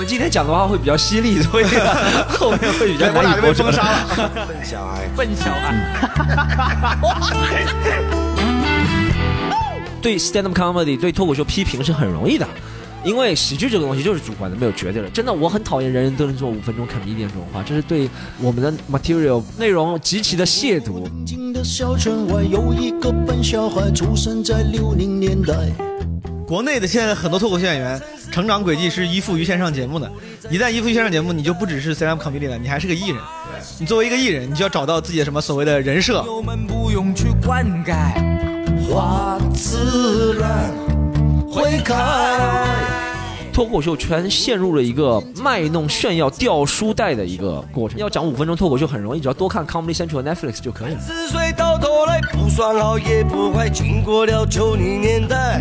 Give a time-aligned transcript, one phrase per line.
[0.00, 1.64] 们今天讲的话会比较犀利，所以
[2.26, 3.98] 后面会比较我俩就被封杀了。
[4.16, 4.30] 了。
[4.48, 5.76] 笨小孩，笨小孩。
[10.00, 12.48] 对 stand up comedy 对脱口秀批评是很容易的，
[13.04, 15.10] 因为喜剧这个东西就是主观的，没有绝对的。
[15.10, 18.08] 真的，我很讨厌人人都能做五分钟 comedian 这种话，这是对
[18.40, 21.06] 我们的 material 内容极其的亵渎。
[26.50, 30.10] 国内的现在很多脱口秀演员成长轨迹是依附于线上节目的，
[30.50, 33.18] 一旦依附于线上节目，你就不只是 stand up comedy 了，你还是个艺人。
[33.78, 36.24] 你作为一个艺人，你就要找到自己的什么所谓的人设。
[38.88, 40.74] 花自然
[41.48, 42.89] 会开。
[43.52, 47.98] 脱口秀圈陷入了一个卖弄、炫耀、掉书袋的一个过程。
[47.98, 51.00] 要讲五分钟脱口秀很容易，只要多看 Comedy Central、Netflix 就可以了。
[51.00, 55.60] 四岁到头来不算好也不坏，经过了九零年代。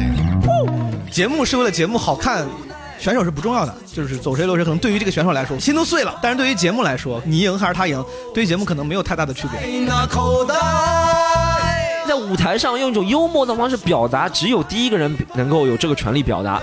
[1.11, 2.47] 节目是为了节目好看，
[2.99, 4.63] 选手是不重要的，就是走谁留谁。
[4.63, 9.59] 可能对于这个选手来说，心都碎了；但是对于节目来说，你赢还是他赢，对于节目可能没有太大的区别。
[12.09, 16.59] 在舞台上用一种幽默的方式表达，只有第一个人能够有这个权利表达。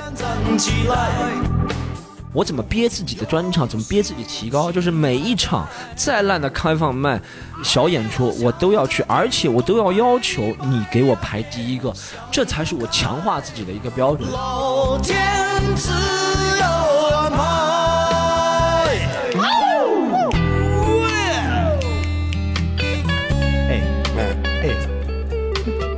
[2.33, 7.21] 我怎么憋自己的专场，怎么憋自己提高，就是每一场再烂的开放麦、
[7.63, 11.95] 小演出，我都要去，而且我都要要求你给我排第一个，
[12.33, 14.29] 这才是我强化自己的一个标准。
[14.33, 15.17] 老天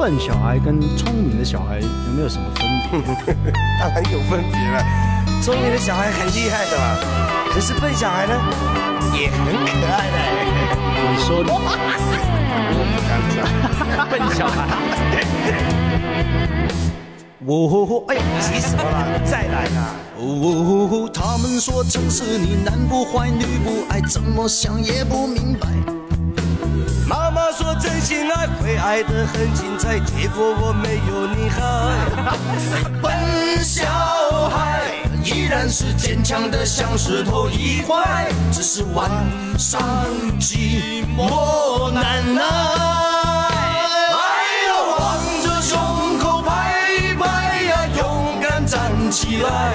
[0.08, 2.66] 笨小孩跟聪明的小孩有没有什么分
[3.02, 3.12] 别？
[3.78, 4.82] 当然有分别了，
[5.42, 6.96] 聪明的小孩很厉害的嘛，
[7.52, 8.32] 可是笨小孩呢，
[9.12, 10.16] 也很可爱的。
[11.12, 11.52] 你说的，
[14.10, 14.66] 笨小孩，
[17.46, 19.20] 哦，哎呦，急什么了？
[19.26, 19.94] 再来啦！
[20.16, 25.68] 哦，他们说城市里男不坏女不爱，怎么想也不明白。
[27.58, 31.90] 说真心爱会爱得很精彩，结果我没有你好。
[33.02, 33.84] 笨小
[34.48, 34.92] 孩
[35.24, 39.10] 依然是坚强的像石头一块，只是晚
[39.58, 39.82] 上
[40.38, 42.42] 寂寞难耐。
[44.14, 44.14] 哎
[44.68, 44.70] 呦，
[45.00, 47.26] 望着胸口拍一拍
[47.64, 49.74] 呀，勇敢站起来，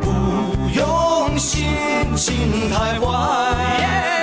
[0.00, 1.68] 不用心
[2.16, 4.15] 情太坏。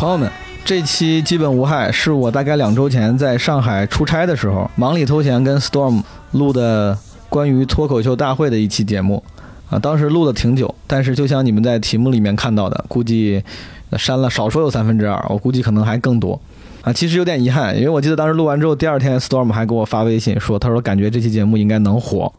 [0.00, 0.32] 朋友们，
[0.64, 6.96] 这期基本无害是我大概两周前在上海出差的时候，忙里偷闲跟 Storm 录的
[7.28, 9.22] 关于脱口秀大会的一期节目
[9.68, 9.78] 啊。
[9.78, 13.44] 当时录的挺久，但是就像你们在题目里面看到的，估计
[13.98, 16.40] 删了少说有三分之二，我估计可能还更多
[16.80, 16.90] 啊。
[16.90, 22.32] 其实有点遗憾，因为我记得当时录完之后，第二天 Storm 还给我发微信说，他说感觉这期节目应该能火。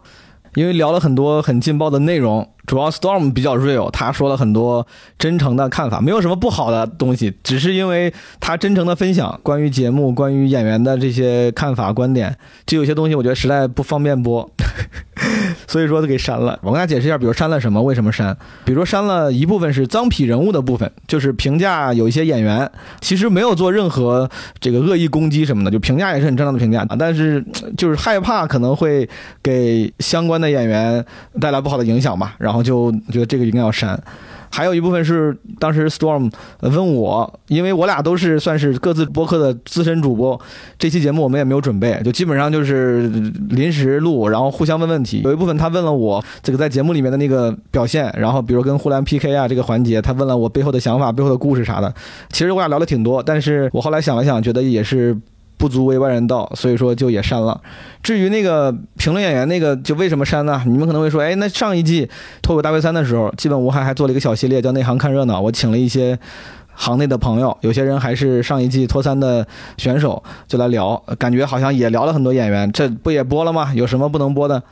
[0.54, 4.86] 因为聊了很多很劲爆的内容，主要 Storm 比较 real，他说了很多
[5.18, 14.50] 真诚的看法，没有什么不好的东西，只是因为他真诚的分享关于节目、关于演员的这些看法观点，就有些东西我觉得实在不方便播，
[15.68, 16.58] 所以说他给删了。
[16.62, 18.36] 我跟大家解释一下，比如删了什么，为什么删？
[18.66, 27.44] 比如说删了一部分是脏痞人物的部分，就是评价有一些演员其实没有做任何这个恶意攻击什么的，就评价也是很正常的评价啊，但是
[27.78, 29.08] 就是害怕可能会
[29.44, 31.04] 给相关的演员
[31.40, 34.02] 带来不好的影响吧，然后就觉得这个应该要删。
[34.52, 40.40] 还有一部分是当时 Storm 问我，因为我俩都是算是各自播客的资深主播，
[40.78, 43.08] 这期节目我们也没有准备，就基本上就是
[43.50, 45.22] 临时录，然后互相问问题。
[45.24, 51.94] 有一部分他问了我这个在节目里面的那个表现，然后比如跟呼兰 PK 啊这个环节，他问了我背后的想法、背后的故事啥的。
[52.30, 55.18] 其实我俩聊了挺多，但是我后来想了想，觉得也是。
[55.62, 57.62] 不足为外人道，所以说就也删了。
[58.02, 60.60] 至于那个评论演员那个，就为什么删呢？
[60.66, 62.10] 你们可能会说，哎，那上一季
[62.42, 66.18] 脱口大会三的时候，基本无害还做了一个小系列叫内行看热闹，我请了一些
[66.74, 69.46] 行内的朋友，有些人还是上一季脱三的
[69.78, 73.72] 选手，就来聊，感觉好像也聊了很多演员，这不也播了吗？
[73.76, 74.64] 有什么不能播的？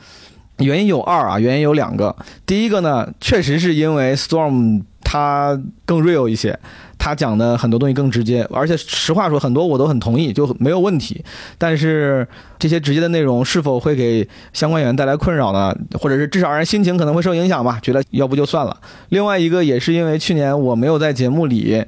[0.58, 2.16] 原因有二啊，原因有两个。
[2.48, 6.60] 第一个呢，确实是因为 Storm 他更 real 一些。
[7.00, 11.24] 他讲的很多东西更直接，而且实话说，很多我都很同意，就没有问题。
[11.57, 12.28] 但是
[12.60, 15.75] 这些直接的内容是否会给相关演员带来困扰呢？
[15.94, 17.80] 或者是至少让人心情可能会受影响吧？
[17.81, 18.78] 觉得要不就算了。
[19.07, 21.84] 另外一个也是因为去年我没有在节目里，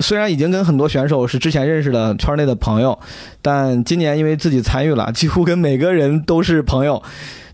[0.00, 2.98] 虽然已经跟很多选手是之前认识的圈内的朋友，
[3.42, 7.02] 但今年因为自己参与了，几乎跟每个人都是朋友。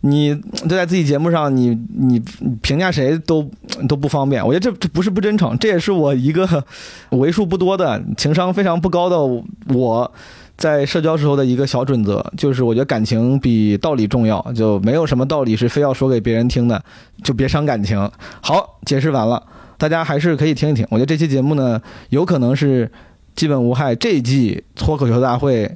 [0.04, 2.20] 你就在自己节目上，你你
[2.60, 3.48] 评价谁都
[3.88, 4.44] 都不方便。
[4.44, 6.64] 我觉得这这不是不真诚，这也是我一个
[7.10, 9.18] 为数不多的情商非常不高的
[9.72, 10.12] 我。
[10.54, 16.80] 在社交时候的一个小准则，就是我觉得感情比道理重要，就没有什么道理是非要说给别人听的，
[17.24, 17.98] 就别伤感情。
[18.40, 19.42] 好，解释完了，
[19.82, 20.86] 大家还是可以听一听。
[20.90, 22.88] 我觉得这期节目呢，有可能是
[23.34, 25.68] 基本无害这一季脱口秀大会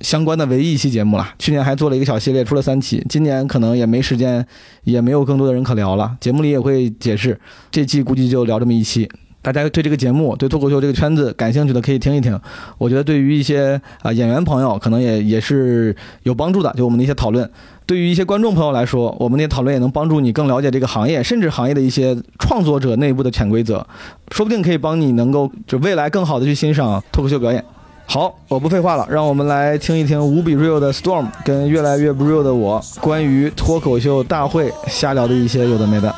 [0.00, 1.32] 相关的唯一一期节目了。
[1.38, 4.44] 去年还做了一个小系列，出了三期，今年可能也没时间，
[4.82, 6.16] 也没有更多的人可聊了。
[6.18, 7.38] 节目里也会解释，
[7.70, 9.08] 这季估计就聊这么一期。
[9.42, 12.36] 大家对这个节目、对脱口秀这个圈子感兴趣的，可以听一听。
[12.78, 15.94] 我觉得对于一些啊演员朋友，可能也也是
[16.24, 16.72] 有帮助的。
[16.76, 17.48] 就我们的一些讨论，
[17.84, 23.84] 对于一些观众朋友来说，我们的讨论也能帮助你更了解这个行业，甚至行业的一些创作者内部的潜规则，
[24.30, 27.62] 说不定可以帮你能够就未来更好的去欣赏脱口秀表演。
[28.06, 36.08] 好，我不废话了，让我们来听一听无比 real 的 Storm 跟越来越不 real 的我关于脱口秀大会瞎聊的一些有的没的。
[36.08, 36.14] 哎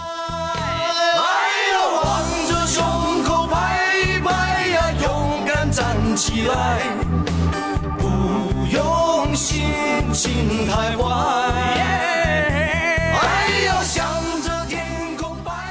[1.72, 2.82] 呀，望着胸
[3.22, 5.10] 口拍拍呀，勇
[5.46, 5.84] 敢站
[6.16, 6.78] 起来，
[7.98, 8.06] 不
[8.74, 9.62] 用心
[10.12, 11.33] 情太坏。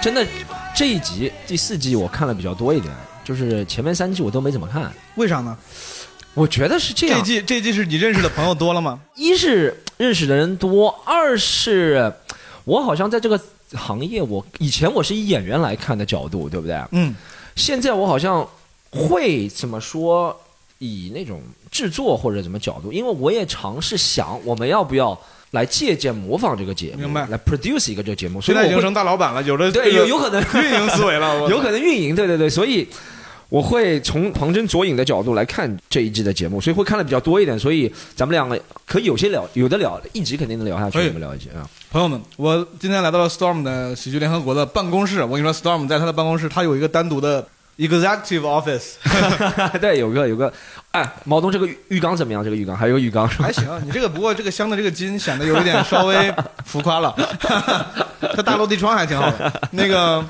[0.03, 0.27] 真的，
[0.75, 4.91] 这一集第四季我看了比较多一点，就是前面三季我都没怎么看。
[5.15, 5.57] 为啥呢？
[6.33, 8.99] 我觉得是这样，这季这季是你认识的朋友多了吗？
[9.15, 12.13] 一是认识的人多，二是
[12.65, 13.39] 我好像在这个
[13.75, 16.77] 行业，我以前我是以演员来看的角度，对不对？
[16.91, 17.15] 嗯，
[17.55, 18.45] 现在我好像
[18.91, 20.37] 会怎么说，
[20.79, 21.41] 以那种
[21.71, 25.17] 制作或者什么角度，因为我也尝试想，我们要不要
[25.53, 27.27] 来借鉴模仿这个节目，明白。
[27.27, 30.41] 来 produce 一个这个节目，所以我会现在已经成大老板了，有着对有有可能。
[30.61, 32.87] 运营思维了， 有可能运营，对对对，所以
[33.49, 41.61] 我会从旁征左引的角度来看这一季的节目，所以会看的比较多一点，所以咱们两个可以有些聊，有的聊，一集肯定能聊下去，我们聊一集啊。
[41.91, 45.21] 朋友们，我今天来到了 Storm 的喜剧联合国的办公室。
[45.21, 47.47] 我跟你说，Storm 在他的办公室，他有一个单独的
[47.77, 48.93] executive office，
[49.81, 50.51] 对，有个有个，
[50.91, 52.43] 哎，毛东这个浴浴缸怎么样？
[52.43, 53.51] 这个浴缸还有个浴缸是吧还？
[53.51, 53.67] 行。
[53.85, 56.33] 你这个不过这个镶的这个金显得有一点稍微
[56.65, 57.15] 浮夸了，
[58.35, 59.61] 它大落地窗还挺好的。
[59.71, 60.23] 那个，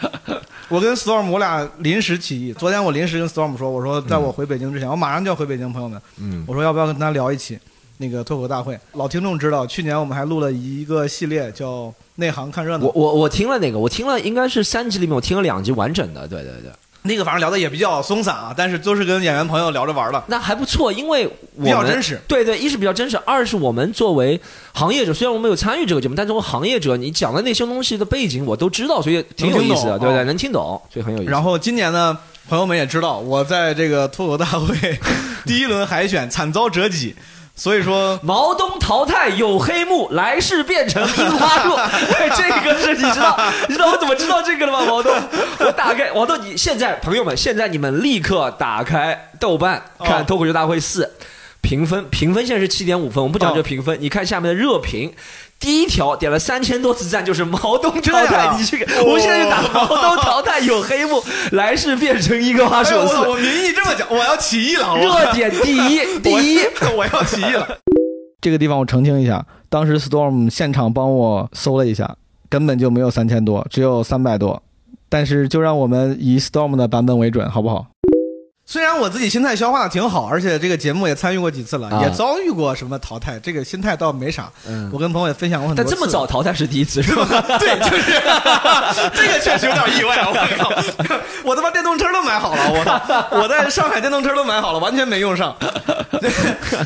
[0.70, 7.60] 我跟 Storm 我俩临时起意，昨天我临时跟 Storm 说，我说在我回北京之前，我马上就要回北京，朋友们，嗯，我说要不要跟他聊一期
[7.98, 8.80] 那个脱口大会？
[8.94, 11.68] 老听众知道，去年我们还录了一个系列叫
[12.16, 16.72] 《内行看热闹我》，我我听了那个，我听了应该是三集里面我听了两集完整的，对对对，
[17.04, 20.24] 那个反正聊的也比较松散啊，但是都是跟演员朋友聊着玩的。
[20.28, 24.40] 那还不错，因为我比较真实对对，一是比较真实，二是我们作为
[24.74, 30.22] 行业者，虽然我们有参与这个节目，但作为行业者，你讲的那些东西的背景我都知道，所以挺有意思的，对不对？
[30.22, 31.32] 哦能听懂，所以很有意思。
[31.32, 32.18] 然后今年呢，
[32.48, 35.00] 朋友们也知道，我在这个脱口大会
[35.46, 37.14] 第一轮海选惨遭折戟，
[37.56, 41.70] 所以说 毛东淘汰有黑幕，来世变成樱花树。
[42.36, 44.84] 这个是你知道，你知道我怎么知道这个的吗？
[44.86, 45.14] 毛东，
[45.60, 51.06] 我打开毛东，你现在朋友们，现在你们立刻打开豆瓣看哦《脱口秀大会四》，
[51.62, 55.14] 评分评分现在是七点五分，我们不讲这评分，你看下面的热评。
[55.64, 61.24] 第一条点了三千多次赞，就是毛东淘汰，啊你去看，我现在就打毛东淘汰有黑幕，
[61.54, 66.60] 来世变成樱花哎树四，呦我我民意这么讲，我要起义了，热点第一， 第一。
[66.92, 67.66] 我 我要起义了。
[68.42, 72.18] 这个地方我澄清一下，当时 Storm 现场帮我搜了一下，
[72.50, 74.62] 根本就没有三千多，只有三百多。
[75.08, 77.88] 但是就让我们以 Storm 的版本为准，好不好？
[78.66, 84.50] 虽然我自己心态消化的挺好，而且这个节目也参与过几次了，啊也遭遇过什么淘汰，这个心态倒没啥。
[84.66, 85.90] 嗯我跟朋友也分享过很多次。
[85.92, 87.26] 但这么早淘汰是第一次，是吧？
[87.60, 88.14] 对，就是
[89.14, 90.72] 这个确实有点意外，我靠！
[91.44, 93.38] 我他妈电动车都买好了，我操！
[93.38, 95.54] 我在上海电动车都买好了，完全没用上。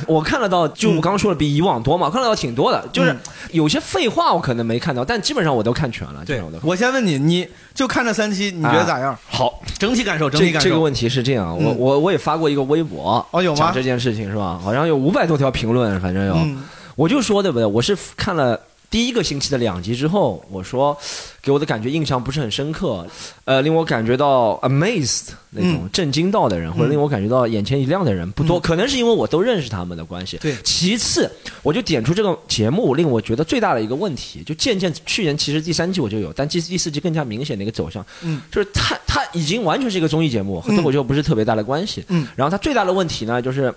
[0.07, 3.19] 我看得到，就我刚刚说的比以往多嘛，看得到挺多的，就是嗯
[3.51, 6.25] 有些废话我可能没看到，但基本上我都看全了。
[6.25, 9.15] 基本上我都看我先问你，你就看这三期，你觉得咋样？
[9.29, 10.63] 好，整体感受，整体感受。
[10.63, 14.59] 这这个问题是这样，我嗯我我也发过一个微博，哦有吗讲这件事情是吧？
[14.63, 16.33] 好像有五百多条评论，反正有。
[16.33, 16.63] 嗯
[16.95, 17.65] 我就说对不对？
[17.67, 20.97] 我是看了第一个星期的两集之后，我说
[21.41, 23.05] 给我的感觉印象不是很深刻，
[23.43, 30.37] 呃，令我感觉到 amazed 那种嗯震惊到的人，或者令我感觉到眼前一亮的人不多，可能是因为我都认识他们的关系。
[30.37, 31.29] 对其次，
[31.61, 42.05] 我就点出这个节目令我觉得最大的一个问题，就渐渐去年其实第三季我就有，但第第四季更加明显的一个走向，嗯，就是它它已经完全是一个综艺节目，和脱口秀不是特别大的关系。
[42.07, 43.73] 嗯，然后它最大的问题呢，就是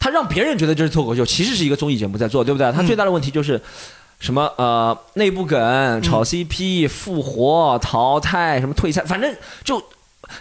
[0.00, 2.72] 它让别人觉得这是脱口秀，其实是一个综艺节目在做，对不对？
[2.72, 3.60] 它最大的问题就是。
[4.18, 9.82] 什么呃内部梗、炒 CP、复活、淘汰、什么退赛，反正就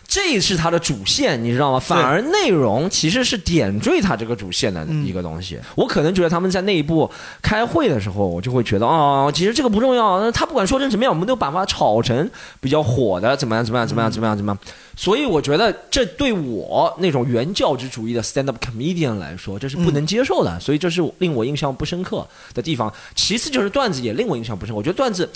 [0.07, 1.79] 这是它的主线，你知道吗？
[1.79, 5.59] 反而内容其实是点缀它这个主线的一个东西。
[5.75, 7.09] 我可能觉得他们在内部
[7.41, 10.19] 开会的时候，我就会觉得哦，其实这个不重要。
[10.19, 12.29] 那他不管说成什么样，我们都把它炒成
[12.59, 13.63] 比较火的，怎么样？
[13.63, 13.87] 怎么样？
[13.87, 14.11] 怎么样？
[14.11, 14.35] 怎么样？
[14.37, 14.59] 怎么样？
[14.95, 20.59] 所以我觉得这对我那种原教旨主义的 stand up comedian 来说，这是不能接受的。
[20.59, 22.91] 所以这是令我印象不深刻的地方。
[23.13, 24.77] 其次就是段子也令我印象不深刻。
[24.77, 25.29] 我觉得段子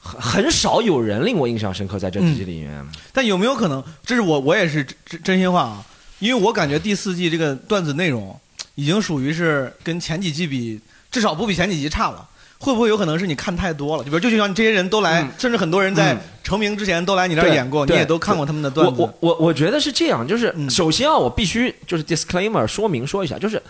[0.00, 2.84] 很很少有人令我印象深刻在这几季里面。
[3.12, 3.84] 但有没有可能？
[4.04, 5.84] 这是我我也是真真心话啊，
[6.18, 8.38] 因为我感觉第四季这个段子内容
[8.74, 10.80] 已经属于是跟前几季比，
[11.10, 12.26] 至少不比前几集差了。
[12.62, 14.04] 会不会有可能是你看太多了？
[14.04, 16.14] 就比如就像这些人都来，甚至很多人在
[16.44, 19.00] 成名之前都来你这儿演过，你也都看过他们的段子。
[19.00, 23.62] 我我我我觉得是这样，就是嗯首先啊，我必须就是 disclaimer 说明说一下，就是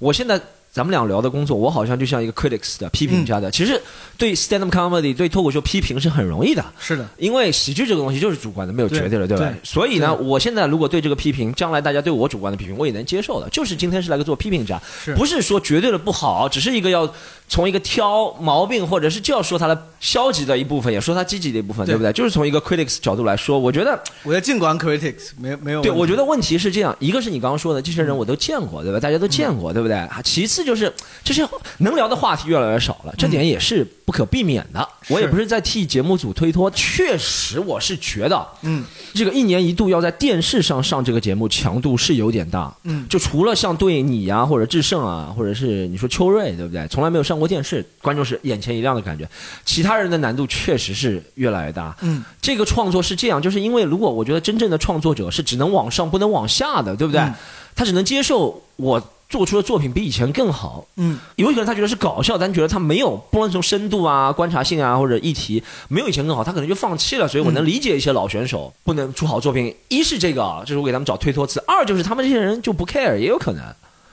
[0.00, 0.40] 我现在
[0.72, 3.50] 咱们俩聊的工作，我好像就像一个 critics 的批评家的。
[3.50, 3.78] 其实
[4.16, 6.64] 对 stand up comedy 对脱口秀批评是很容易的。
[6.80, 9.54] 是的，因为喜剧这个东西就是主观的，没有绝对的，对吧对？
[9.62, 13.46] 所以呢，我现在如果对这个批评，将来大家对我主观的批评，我也能接受的。
[13.50, 17.06] 就是今天是来个做批评家，是不是说绝对的不好，只是一个要
[17.48, 22.10] 从一个挑毛病，或者是就要说他的消极的一部分，也说他积极的一部分，对对不对？
[22.14, 28.98] 就是从一个 critics 角度来说，我觉得我要尽管 critics 没没有对，我觉得问题是这样，一个是你刚刚说的，这些人我都见过，对吧？
[28.98, 29.94] 大家都见过，对不对？
[29.98, 30.92] 啊其次就是
[31.22, 31.46] 就是
[31.78, 34.86] 能聊的话题越来越少了，这点也是不可避免的。
[35.08, 42.72] 我也不是在替节目组推脱，确实我是觉得，嗯，这个一年一度要在电视上上这个节目，强度是有点大。
[42.84, 46.86] 嗯就除了像对你呀、或者智胜啊，或者是你说秋瑞，对不对？
[46.88, 49.28] 从来没有上过电视，观众是眼前一亮的感觉。
[49.64, 51.96] 其他人的难度确实是越来越大。
[52.00, 57.20] 嗯，这个创作是这样，就是因为如果我觉得真正的创作者是只能往上不能往下的，对不对？
[57.20, 57.34] 嗯
[57.74, 60.86] 他只能接受我做出的作品比以前更好。
[60.96, 67.26] 嗯，有可能他觉得是搞笑，但觉得他没有，不论从深度啊、观察性啊或者议题，没有以前更好，他可能就放弃了。
[67.26, 69.74] 所以我能理解一些老选手不能出好作品。
[69.88, 73.64] 一是这个啊，就是我给他们找推脱词；二就是他们这些人就不 care，也有可能。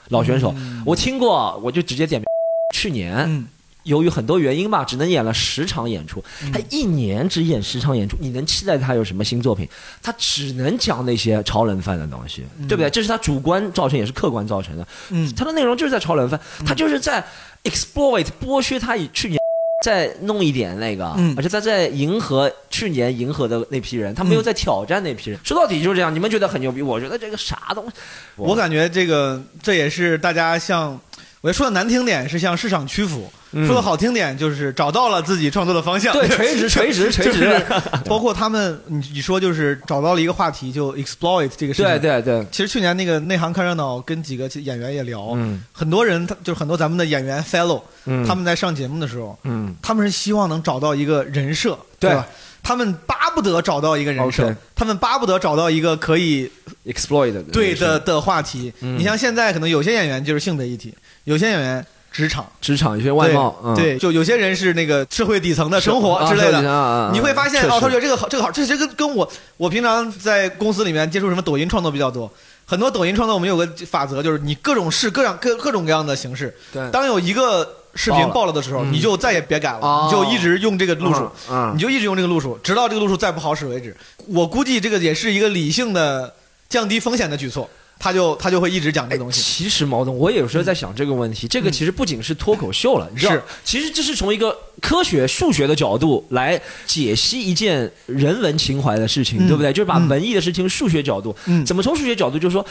[0.08, 0.54] 老选手，
[0.86, 2.26] 我听过，我就直接点名。
[2.74, 3.46] 去年，嗯
[3.84, 6.22] 由于很多原因吧，只能演了十场演出。
[6.52, 9.68] 他一年只演十场演出，你能期待他有什么新作品？
[10.02, 12.90] 他只能讲那些炒冷饭的东西，对不对？
[12.90, 14.86] 这是他主观造成，也是客观造成的。
[15.10, 17.24] 嗯他的内容就是在炒冷饭，他就是在
[17.64, 19.38] exploit 剥削他以去年。
[19.82, 25.40] 再弄一点那个，嗯而且他在迎合去年迎合的那批人，他没有在挑战那批人。
[25.42, 27.92] 说到底就是这样，你们觉得很牛逼，我觉得这个啥东西，
[28.36, 31.00] 我感觉这个这也是大家向，
[31.40, 33.66] 我说的难听点是向市场屈服，嗯。
[33.66, 36.12] 说的好听点就是找到了自己创作的方向。
[36.12, 37.32] 对垂直垂直 垂直。
[37.32, 37.64] 就是
[38.04, 41.84] 包括他们，你你说就是找到了一个话题，就 exploit 这个事情。
[41.84, 45.62] 对对对，其实去年那个内行看热闹，跟几个演员也聊，嗯。
[45.72, 48.26] 很多人他就是很多咱们的演员 fellow，、嗯。
[48.26, 49.74] 他们在上节目的时候，嗯。
[49.80, 52.10] 他们是希望能找到一个人设，对。
[52.14, 52.26] 吧？
[52.62, 56.46] 他们巴不得找到一个人设他们巴不得找到一个可以
[56.84, 58.70] exploit 的对的的话题。
[58.80, 58.98] 嗯。
[58.98, 62.46] 你像现在可能有些演员就是性别议题，有些演员职场。
[62.60, 63.74] 职场一些外貌，嗯。
[63.74, 72.30] 对，就有些人是那个社会底层的生活啊之类的，你会发现哦，他觉得这个好，这个好，这这个跟我我平常在公司里面接触什么抖音创作比较多，
[72.64, 76.90] 很多抖音创作我们有个法则，就是你各种试各样各各种各样的形式，对。
[76.90, 78.52] 当有一个视频爆了。
[78.52, 78.92] 的时候，嗯。
[78.92, 80.02] 你就再也别改了，哦。
[80.06, 81.30] 你就一直用这个路数，
[81.74, 83.96] 你就一直用这个路数，直到这个路数再不好使为止。
[84.26, 86.34] 我估计这个也是一个理性的
[86.68, 87.68] 降低风险的举措，
[88.00, 89.40] 他就他就会一直讲这个东西。
[89.42, 91.46] 其实毛东，我也有时候在想这个问题。
[91.46, 99.72] 这个其实不仅是脱口秀了，你知道是，其实这是从一个科学数学的角度来解析一件人文情怀的事情，嗯对不对？
[99.72, 102.66] 就是把嗯文艺的事情数学角度，嗯怎么从数学角度，就是说。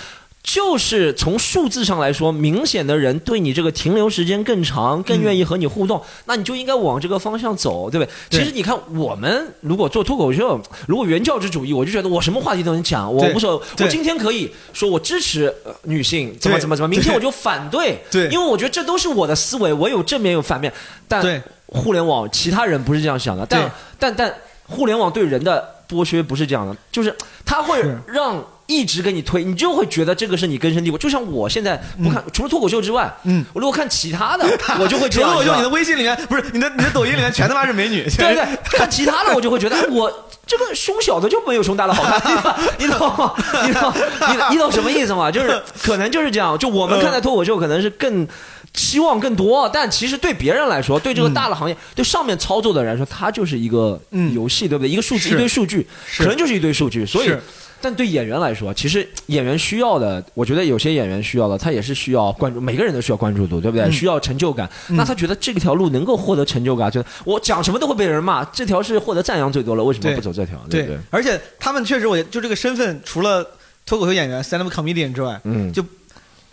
[0.51, 8.11] 就是从数字上来说，明显的人对你这个停留时间更长，更愿意和你互动，那你就应该往这个方向走，对不对？
[8.31, 8.39] 对。
[8.39, 13.63] 其实你看，我们如果做脱口秀，如果原教旨主义，我就觉得我什么话题都能讲，我对无所谓。
[13.77, 20.73] 我今天可以说我支持呃女性，怎么怎么怎么，明天我就反对，对因为我觉得这都是我的思维，我有正面有反面，
[21.07, 27.15] 但互联网其他人不是这样想的，但但但互联网对人的剥削不是这样的，就是
[27.45, 30.97] 它会让一直给你推，你就会觉得这个是你根深蒂固。
[30.97, 34.45] 就像我现在不看，除了脱口秀之外，嗯我如果看其他的，
[34.79, 35.31] 我就会这样。
[35.31, 43.33] 除了我用你的微信里面，不是你的你的抖音里面全他妈是美女， 对对，看其他的我就会觉得，哎，我这个胸小的就没有胸大的好看， 你懂吗？
[43.65, 43.93] 你懂
[44.31, 45.31] 你懂你懂什么意思吗？
[45.31, 48.27] 就是可能就是这样，就我们看待脱口秀可能是更
[48.73, 54.89] 期望更多，但其实对别人来说，对这个大的行业，对上面操作的人来说，它就是一个嗯游戏，对不对？
[54.89, 57.05] 一个数字，一堆数据，可能就是一堆数据。
[57.05, 57.41] 所以是，
[57.81, 63.85] 但对演员来说，其实演员需要的，我觉得有些演员需要的，他也是需要关注，每个人都需要关注度，对不对？
[63.85, 64.69] 嗯需要成就感。
[64.89, 70.57] 那他觉得这条路能够获得成就感，觉得我讲什么都会被人骂，这条是获得赞扬最多了，为什么不走这条？
[70.69, 70.97] 对不对？
[71.09, 73.45] 而且他们确实，我就这个身份，除了
[73.85, 75.83] 脱口秀演员 stand up comedian 之外，嗯，就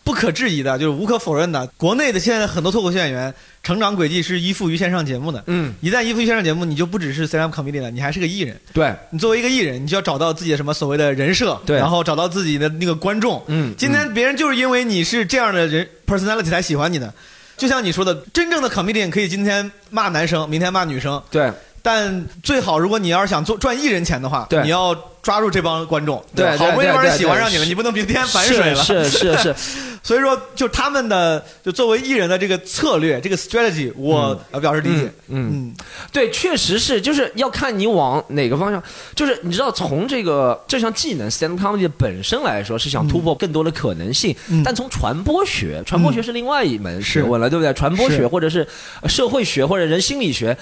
[0.06, 3.34] 不可质疑的，就是无可否认的，国内的现在很多脱口秀演员
[3.64, 5.42] 成长轨迹是依附于线上节目的。
[5.48, 8.56] 嗯，一旦依附于线上节目，你就不只是 stand up comedian 了，你还是个艺人。
[8.72, 11.76] 对，你作为一个艺人，你就要找到自己的什么所谓的人设，对。
[11.76, 13.42] 然后找到自己的那个观众。
[13.48, 17.12] 嗯，今天别人就是因为你是这样的人 personality 才喜欢你的。
[17.56, 21.50] 就像你说的，真正的 comedian 可以今天骂男生，明天骂女生，对。
[21.82, 24.62] 但最好如果你要是想做赚艺人钱的话，对。
[24.62, 28.82] 你要抓住这帮观众，对好不容易对这帮人喜欢上你了，你不能明天反水了。
[28.82, 29.54] 是是是是，
[30.06, 35.10] 所以说，就他们的就作为艺人的这个策略，这个 strategy，我呃表示理解。
[35.26, 35.74] 嗯嗯
[36.12, 38.80] 对，确实是，就是要看你往哪个方向。
[39.16, 44.32] 就是你知道，从这个这项技能 stand comedy 本身来说，是想突破更多的可能性。
[44.48, 47.74] 嗯但从传播学，传播学是另外一门学问了，对不对？
[47.74, 48.64] 传播学或者是
[49.02, 50.56] 呃社会学或者人心理学。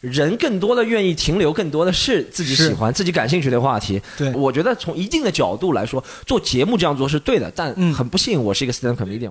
[0.00, 4.00] 人更多的愿意停留，更多的是自己喜欢、自己感兴趣的话题。
[4.16, 9.30] 对我觉得从一定的角度来说，做节目这样做是对的，但嗯很不幸，我是一个 stand comedian。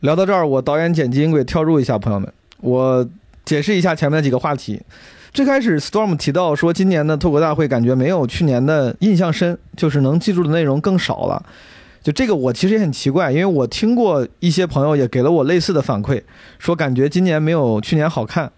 [0.00, 3.04] 聊到这儿，我导演剪辑音轨跳入一下，朋友们，我
[3.44, 4.80] 解释一下前面的几个话题。
[5.32, 11.44] 最开始，Storm 提到说，今年的脱口大会感觉没有去年的印象深，就是能记住的内容更少了。
[12.04, 16.20] 就这个，我其实也很奇怪，因为我听过一些朋友也给了我类似的反馈，
[16.58, 18.52] 说感觉今年没有去年好看。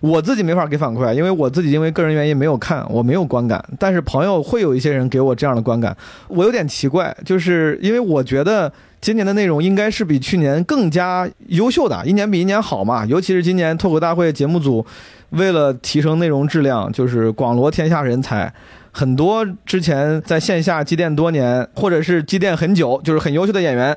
[0.00, 3.60] 我自己没法给反馈，因为我自己因为个人原因没有看，我没有观感。
[3.76, 5.96] 但是朋友会有一些人给我这样的观感，
[6.28, 13.04] 我有点奇怪，就是因为我觉得今年的内容应该是比去年更加优秀的，一年比一年好嘛。
[13.06, 14.86] 尤其是今年脱口大会节目组
[15.30, 18.54] 为了提升内容质量，就是广罗天下人才。
[18.92, 23.96] 很多之前在线下积淀多年，或者是积淀很久，就是很优秀的演员，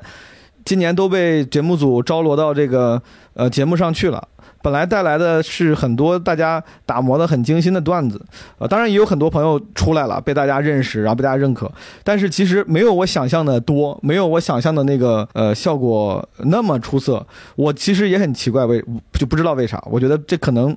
[0.64, 3.00] 今年都被节目组招罗到这个
[3.34, 4.26] 呃节目上去了。
[4.66, 8.20] 本来带来的是很多大家打磨的很精心的段子，
[8.58, 11.70] 呃，当然也有很多朋友出来了，被大家认识，然后被大家认可。
[12.02, 17.24] 但是其实没有我想象的多，没有我想象的那个呃效果那么出色。
[17.54, 19.80] 我其实也很奇怪，为就不知道为啥。
[19.88, 20.76] 我觉得这可能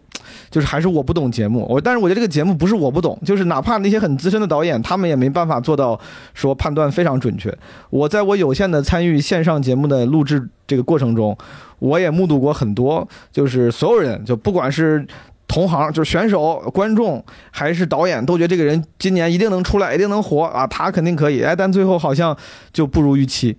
[0.51, 1.65] 就是还是我不懂节目。
[1.67, 5.99] 我但是我觉得这个节目不是我不懂，就是哪怕那些很资深的导演，他们也没办法做到
[6.35, 7.51] 说判断非常准确。
[7.89, 11.35] 我在我有限的参与线上节目的录制这个过程中，
[11.79, 15.03] 我也目睹过很多，就是所有人，就不管是
[15.47, 21.41] 同行，就是选手、观众还是导演，都觉得这个人今年一定能出来，一定能火啊，他肯定可以。
[21.41, 22.37] 哎，但最后好像
[22.71, 23.57] 就不如预期。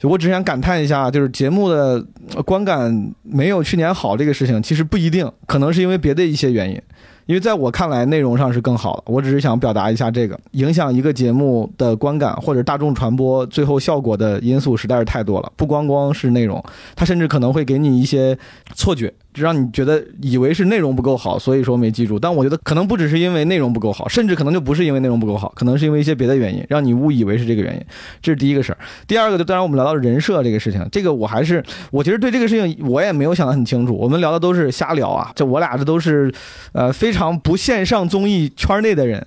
[0.00, 2.04] 就我只想感叹一下，就是节目的
[2.44, 6.80] 观感没有去年好这个事情，其实不一定，可能是因为别的一些原因。
[7.28, 9.02] 因为在我看来，内容上是更好的。
[9.04, 16.64] 我只是想表达一下这个影响一个节目的观感或者大众传播最后效果的因素实在是太多了，不光光是内容，
[16.96, 18.36] 它甚至可能会给你一些
[18.74, 22.18] 错觉，就让你觉得以为是内容不够好，所以说没记住。
[22.18, 27.82] 但我觉得可能不只是因为内容不够好，甚至可能就不是因为内容不够好，可能是因为一些别的原因，让你误以为是这个原因。
[28.22, 28.78] 这是第一个事儿。
[29.06, 33.94] 第二个，就当然我们聊到人设这个事情，这个我还是我其实对这个事情我也没有想得很清楚。
[33.94, 36.32] 我们聊的都是瞎聊啊，这我俩这都是
[36.72, 39.26] 呃非常常不线上综艺圈内的人。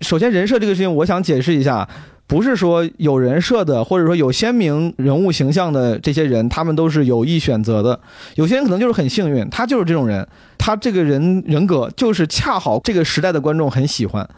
[0.00, 1.88] 首先，人设这个事情，我想解释一下。
[2.26, 8.00] 不是说有人设的，或者说有鲜明人物形象的这些人，他们都是有意选择的。
[8.34, 14.28] 有些人可能就是很幸运，他就是这种人，他这个人人格就是恰好这个时代的观众很喜欢。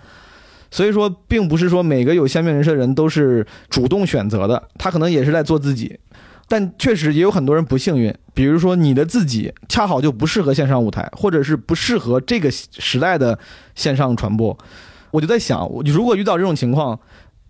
[0.70, 5.98] 所以说，并不是说每个有鲜明人设的人都是主动选择的，他可能也是在做自己。
[6.48, 13.38] 但确实也有很多人不幸运，比如说你的自己恰好就不适合线上舞台，或者是不适合这个时代的
[13.74, 14.56] 线上传播。
[15.10, 16.98] 我就在想，如果遇到这种情况，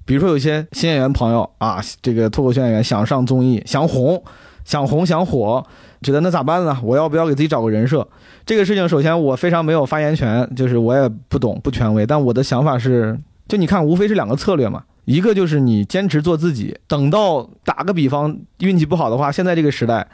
[0.04, 4.22] 比如说有些新演员朋友啊，这个脱口秀演员想上综艺，想红，
[4.64, 5.66] 想红想火，
[6.02, 6.78] 觉得那咋办呢？
[6.82, 8.06] 我要不要给自己找个人设？
[8.44, 12.06] 这个事情，首先我非常没有发言权，就是我也不懂不权威。
[12.06, 20.06] 但我的想法是，就你看，无非是两个策略嘛，一个就是你坚持做自己，等到打个比方，运气不好的话，现在这个时代，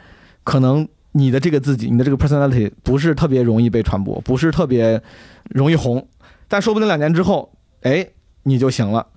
[0.43, 5.01] 可能你的这个自己，你的这个 personality 不是特别容易被传播，不是特别
[5.49, 6.07] 容易红，
[6.47, 7.51] 但说不定两年之后，
[7.81, 8.07] 哎，
[8.43, 9.07] 你就行了。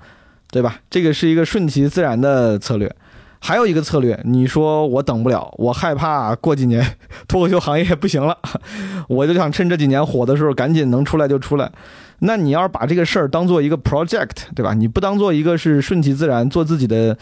[0.50, 0.78] 对吧？
[0.88, 2.94] 这个是一个顺其自然的策略。
[3.46, 6.82] 还有一个策略，你说我等不了，我害怕过几年
[7.28, 8.34] 脱口秀行业不行了，
[9.06, 11.70] 我就想趁这几年火的时候赶紧能出来就出来。
[12.20, 14.72] 那你要是把这个事儿当做一个 project，对吧？
[14.72, 17.14] 你不当做一个是顺其自然做自己的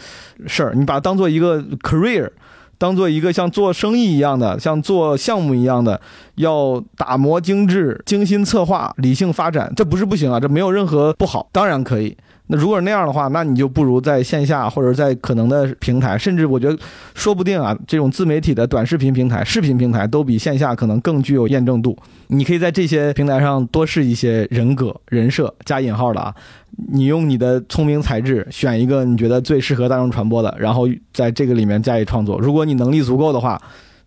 [0.47, 2.29] 事儿，你把它当做一个 career，
[2.77, 5.99] 当做一个像做生意一样的，像做项目一样的，
[6.35, 12.15] 要打磨精致、精心策划、理性发展，这不是不行啊，这没有任何不好，当然可以。
[12.47, 16.77] 那如果是那样的话，那你就不如在线下或者在可能的平台，甚至我觉得
[17.13, 21.97] 说不定啊，这种自媒体的短视频平台、视频平台都比线下可能更具有验证度。
[22.27, 26.35] 你可以在这些平台上多试一些人格、人设加引号的啊，
[26.91, 32.37] 你用你的聪明才智选一个你觉得最适合大众传播的，然后在这个里面加以创作。
[32.39, 33.61] 如果你能力足够的话，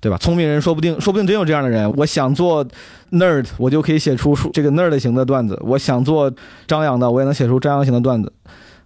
[0.06, 0.16] 对吧？
[0.18, 1.92] 聪明人说不定说不定真有这样的人。
[1.96, 2.64] 我想做
[3.10, 6.32] nerd，我就可以写出这个 nerd 型的段子；我想做
[6.68, 8.32] 张扬的，我也能写出张扬型的段子。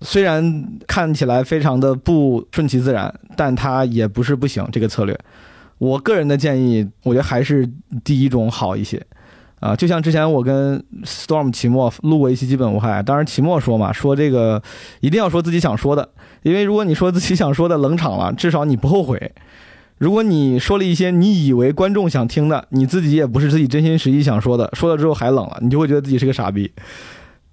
[0.01, 4.67] 虽然看起来非常的不顺其自然，但它也不是不行。
[4.73, 5.15] 这个策略，
[5.77, 7.71] 我个人的建议，我觉得还是
[8.03, 8.99] 第一种好一些。
[9.61, 14.63] 啊，就像之前我跟 Storm 期末录过一期基本无害，当然期末说嘛，说这个
[15.01, 16.09] 一定要说自己想说的，
[16.43, 19.31] 因为如果你说自己想说的冷场了，至少你不后悔。
[20.01, 26.73] 如果你说了一些你以为观众想听的，你自己也不是自己真心实意想说的，说了之后还冷了，你就会觉得自己是个傻逼。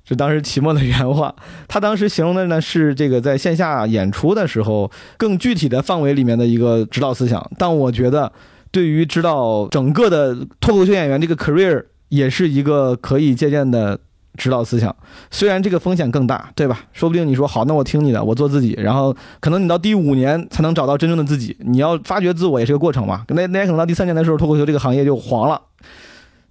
[0.06, 1.36] 是当时期末的原话，
[1.68, 8.32] 他当时形容的呢是这个在线下演出的时候更具体的范围里面的一个指导思想，但我觉得
[8.72, 14.00] 对于指导整个的脱口秀演员这个 career 也是一个可以借鉴的
[14.38, 14.96] 指导思想。
[15.32, 16.80] 虽然这个风险更大，对吧？
[16.94, 21.58] 说不定你说好，那我听你的，我做自己，然后可能你到第五年才能找到真正的自己。
[21.60, 23.26] 你要发掘自我也是个过程嘛。
[23.30, 25.62] 那那也可能到第三年的时候，脱口秀这个行业就黄了。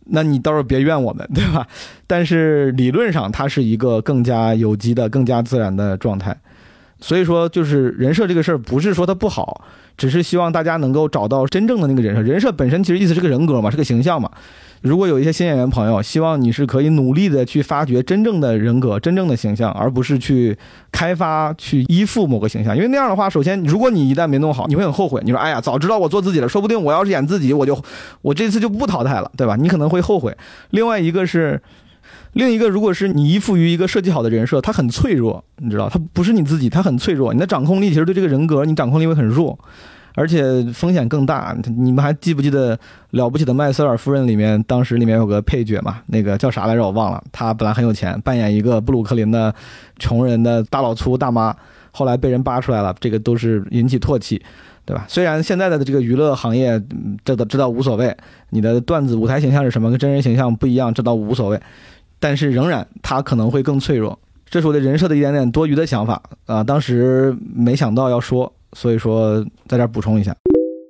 [0.08, 1.66] 那你到时候别怨我们，对吧？
[2.06, 6.36] 但是理论上它是一个更加有机的、更加自然的状态。
[7.00, 9.62] 所以说，就是人设这个事儿，不是说它不好，
[9.96, 12.22] 只是希望大家能够找到真正的那个人设。
[12.22, 14.30] 人设本身其实意思是个人格嘛，是个形象嘛。
[14.82, 20.56] 如果有一些新演员朋友，希望你是可以努力的去发掘真正的人格、真正的形象，而不是去
[20.92, 22.76] 开发、去依附某个形象。
[22.76, 25.20] 因为那样的话，首先，如果你一旦没弄好，你会很后悔。
[25.24, 27.76] 你说，哎呀，早知道我做自己了，说不定我要是演自己，我就
[28.20, 29.56] 我这次就不淘汰了，对吧？
[29.56, 30.36] 你可能会后悔。
[30.70, 31.60] 另外一个是，
[32.36, 37.32] 另一个，如果是你依附于一个设计好的人设，它很脆弱，你知道，它不是你自己，它很脆弱。
[37.32, 39.58] 你的掌控力其实对这个人格，你掌控力会很弱。
[40.14, 41.56] 而且风险更大。
[41.78, 42.76] 你们还记不记得
[43.12, 45.98] 《了不起的麦瑟尔夫人》里面，当时里面有个配角嘛？
[46.06, 46.82] 那个叫啥来着？
[46.82, 47.22] 我忘了。
[47.32, 49.54] 他本来很有钱，扮演一个布鲁克林的
[49.98, 51.56] 穷人的大老粗大妈，
[51.90, 54.42] 后来被人扒出来了，这个都是引起唾弃，
[54.84, 55.04] 对吧？
[55.08, 56.82] 虽然现在的这个娱乐行业，
[57.22, 58.14] 这这倒无所谓，
[58.50, 61.60] 你的段子舞台形象是什么，跟真人形象不一样，这倒无所谓。
[62.18, 64.18] 但是仍然，他可能会更脆弱。
[64.48, 68.52] 这是我的人设的一点点多余的想法啊，当时没想到要说。
[68.72, 70.36] 所以说，在这儿补充一下，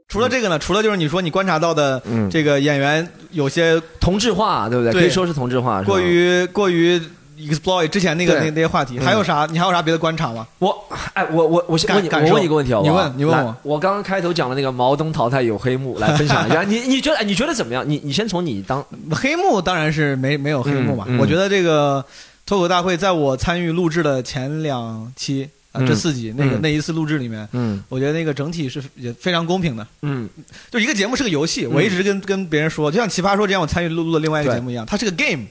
[0.08, 4.92] 除了这个呢，除了就是你说你观察到的，这个演员有些同质化，对不对？
[4.92, 7.00] 可以说是同质化，过于过于
[7.38, 9.46] exploit 之前那个那那些话题，还有啥？
[9.50, 10.46] 你还有啥别的观察吗？
[10.58, 10.76] 我，
[11.14, 17.84] 哎，我我我先问你，我问你一个问题好你问你问我，我刚刚开头讲的那个毛东淘汰有黑幕，来分享一下，你你觉得你觉得怎么样？
[17.88, 22.04] 你你先从你当黑幕当然是没没有黑幕嘛，我觉得这个
[22.44, 25.48] 脱口大会在我参与录制的前两期。
[25.86, 30.26] 这四集那个那一次录制里面，嗯，我觉得那个整体是也非常公平的，嗯，
[30.70, 35.44] 就一个节目是个游戏，我一直跟跟别人说，就像奇葩说这样，我参与录录的另外一个节目一样，它是个 game，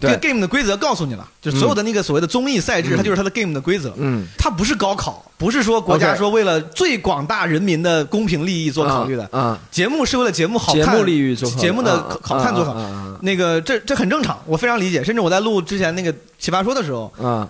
[0.00, 12.74] 这个 game 的规则告诉你了，就所有的那个所谓的综艺赛制，它就是它的 game 的规则，嗯，它不是高考，不是说国家说为了最广大人民的公平利益做考虑的，啊，节目是为了节目好看，节目利益做节目的好看做好，
[13.22, 17.48] 那个这这很正常，我非常理解，甚至我在录之前那个奇葩说的时候，啊。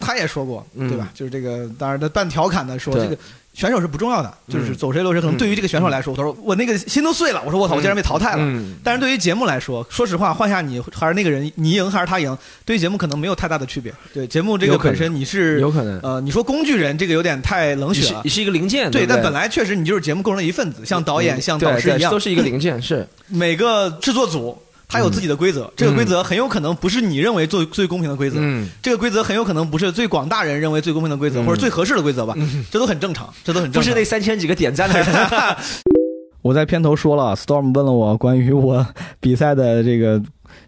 [0.00, 1.08] 他也说过，对吧？
[1.12, 3.18] 就是这个，当然他半调侃的说，这个
[3.58, 5.20] 选手是不重要的，就是走谁落谁。
[5.20, 7.42] 可能对于这个选手来说，他说我那个心都碎了。
[7.44, 8.62] 我说我操，我竟然被淘汰了。
[8.84, 13.92] 但是对于节目来说，说实话，换下你还是那个人，你赢还是他赢，对于节目可能没有太大的区别。
[14.14, 18.88] 对节目这个本身你是有可能，呃，你说工具人这个有点太冷血了，你是一个零件。
[18.92, 22.80] 对，但本来确实你就是节目构成的一份子，像导演、像导师一样，都是一个零件。
[22.80, 24.56] 是每个制作组。
[24.88, 28.40] 他有自己的规则，这个规则很有可能不是你认为最最公平的规则，
[28.82, 32.34] 这个规则很有可能不是最广大人认为最公平的规则，或者最合适的规则吧，
[32.70, 33.82] 这都很正常，这都很正常。
[33.82, 35.06] 不是那三千几个点赞的人。
[36.40, 38.86] 我在片头说了，Storm 问了我关于我
[39.20, 40.22] 比赛的这个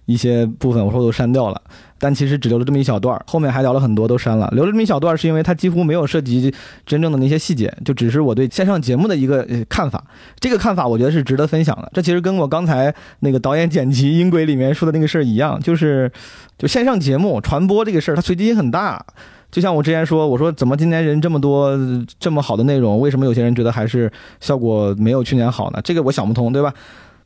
[0.04, 1.62] 一些部分，我说都删掉了。
[2.00, 4.48] 但其实只留了这么一小段后面还聊了很多，都删了。
[4.52, 6.52] 留了这么一小段是因为它几乎没有涉及
[6.86, 10.02] 真正的那些细节，就只是我对线上节目的一个看法。
[10.40, 11.90] 这个看法我觉得是值得分享的。
[11.94, 16.10] 这其实跟我刚才那个导演剪辑音轨里面说的那个事儿一样，就是
[16.58, 19.04] 就线上节目传播这个事儿，它随机性很大。
[19.50, 21.76] 就像我之前说，我说怎么今年人这么多，
[22.20, 24.10] 这么好的内容，为什么有些人觉得还是
[24.40, 25.80] 效果没有去年好呢？
[25.82, 26.72] 这个我想不通，对吧？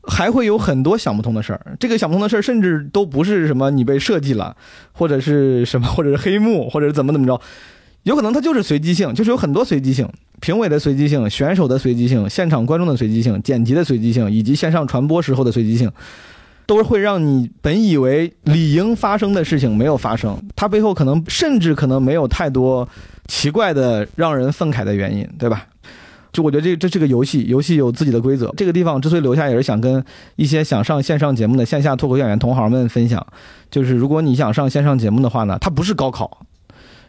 [0.07, 4.55] 还会有很多想不通的事儿，这个想不通的事儿，甚至都不是什么你被设计了，
[4.93, 7.41] 或者是什么，或者是黑幕，或者是怎么怎么着，
[8.03, 10.09] 有可能它就是随机性，就是有很多随机性，
[10.41, 15.91] 评委的随机性、选手的随机性、现场观众的随机性、剪辑的随机性，以及线上传播时候的随机性，
[16.67, 22.87] 都会让你本以为理应发生的事情没有发生，它背后可能甚至可能没有太多
[23.27, 25.67] 奇怪的让人愤慨的原因，对吧？
[26.35, 28.53] 就我觉得这这是个游戏，游戏有自己的规则。
[28.57, 30.05] 这个地方之所以留下，也是想跟
[30.37, 33.25] 一些想上线上节目的线下脱口秀演员同行们分享，
[33.71, 36.41] 就是如果你想上线上节目的话呢，它不是高考，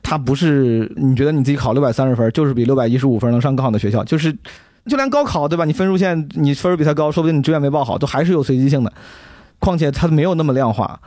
[0.04, 4.32] 它不是你觉得你自己考六百三十分，就是比六百一十五分能上更好的学校，就是
[4.86, 5.66] 就连高考对吧？
[5.66, 8.94] 你分数线你分数比他高，说不定你志愿没报好，都还是有随机性的。
[9.58, 11.00] 况且它没有那么量化，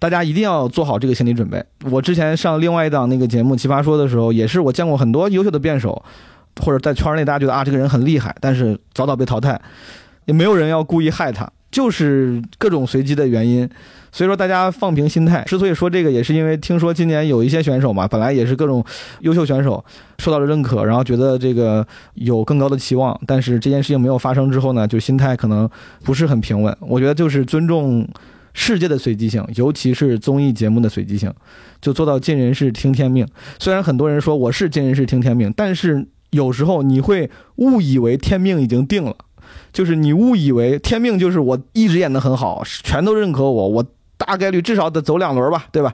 [0.00, 1.62] 大家一定要做好这个心理准备。
[1.90, 6.02] 我之前上另外一档那个节目《奇葩说》的时候，也是我见过很多优秀的辩手。
[6.60, 9.60] 或者在圈内大家觉得啊这个人很厉害，但是早早被淘汰，
[10.26, 13.68] 也没有人要故意害他，就是各种随机的原因。
[14.12, 15.44] 所以说大家放平心态。
[15.44, 18.84] 之所以说这个，也是因为听说今年有一些选手嘛，本来也是各种
[19.20, 19.84] 优秀选手
[20.18, 25.70] 受到了认可，然后觉得这个有更高的期望，但是这件事情没有发生之后呢，就心态可能
[26.02, 26.76] 不是很平稳。
[26.80, 28.04] 我觉得就是尊重
[28.52, 31.32] 世界的随机性，尤其是综艺节目的随机性，
[31.80, 33.24] 就做到尽人事听天命。
[33.60, 36.04] 虽然很多人说我是尽人事听天命，但是。
[36.30, 39.14] 有时候你会误以为天命已经定了，
[39.72, 43.84] 就是你误以为天命就是我一直演得很好，全都认可我，我
[44.16, 45.92] 大概率至少得走两轮吧，对吧？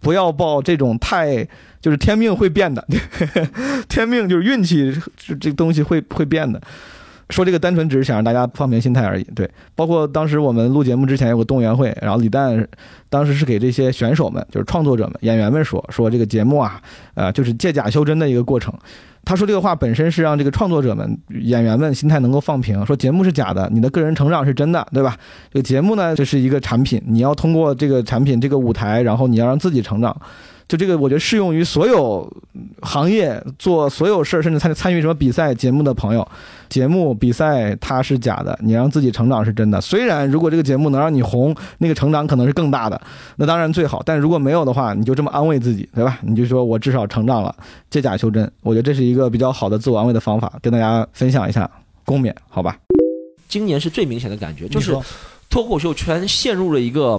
[0.00, 1.44] 不要抱这种太
[1.80, 2.86] 就是天命会变的，
[3.88, 4.96] 天命就是运气，
[5.40, 6.62] 这东西会会变的。
[7.30, 9.24] 说这个单纯只是想让大家放平心态而已。
[9.34, 12.66] 对，包括当时我们录节目之前有个动员会，然后李诞
[13.08, 16.80] 当时是给这些选手们，就是创作者们、演员们说说这个节目啊，
[17.14, 18.72] 呃，就是借假修真的一个过程。
[19.24, 25.14] 他说这个话本身是让这个创作者们、演员们心态能够放平，说节目是假的，你的个人成长是真的，对吧？
[25.52, 30.16] 这个节目呢，这是一个产品，你要通过这个产品、这个舞台，然后你要让自己成长。
[30.68, 32.30] 就这个，我觉得适用于所有
[32.82, 36.28] 行业做所有事儿，甚至参参与什么比赛节目的朋友。
[36.68, 39.80] 节目比赛它是假的，你让自己成长是真的。
[39.80, 43.00] 虽然如果这个节目能让你红，那个成长可能是更大的，
[43.36, 44.02] 那当然最好。
[44.04, 46.18] 但如果没有的话，你就这么安慰自己，对吧？
[46.20, 47.54] 你就说我至少成长了，
[47.88, 48.52] 借假修真。
[48.60, 51.70] 我觉得这是一个比较好的自我安慰的方法，跟大家分享一下，
[52.04, 52.76] 共勉，好吧？
[53.48, 54.94] 今年是最明显的感觉，就是
[55.48, 57.18] 脱口秀圈陷入了一个。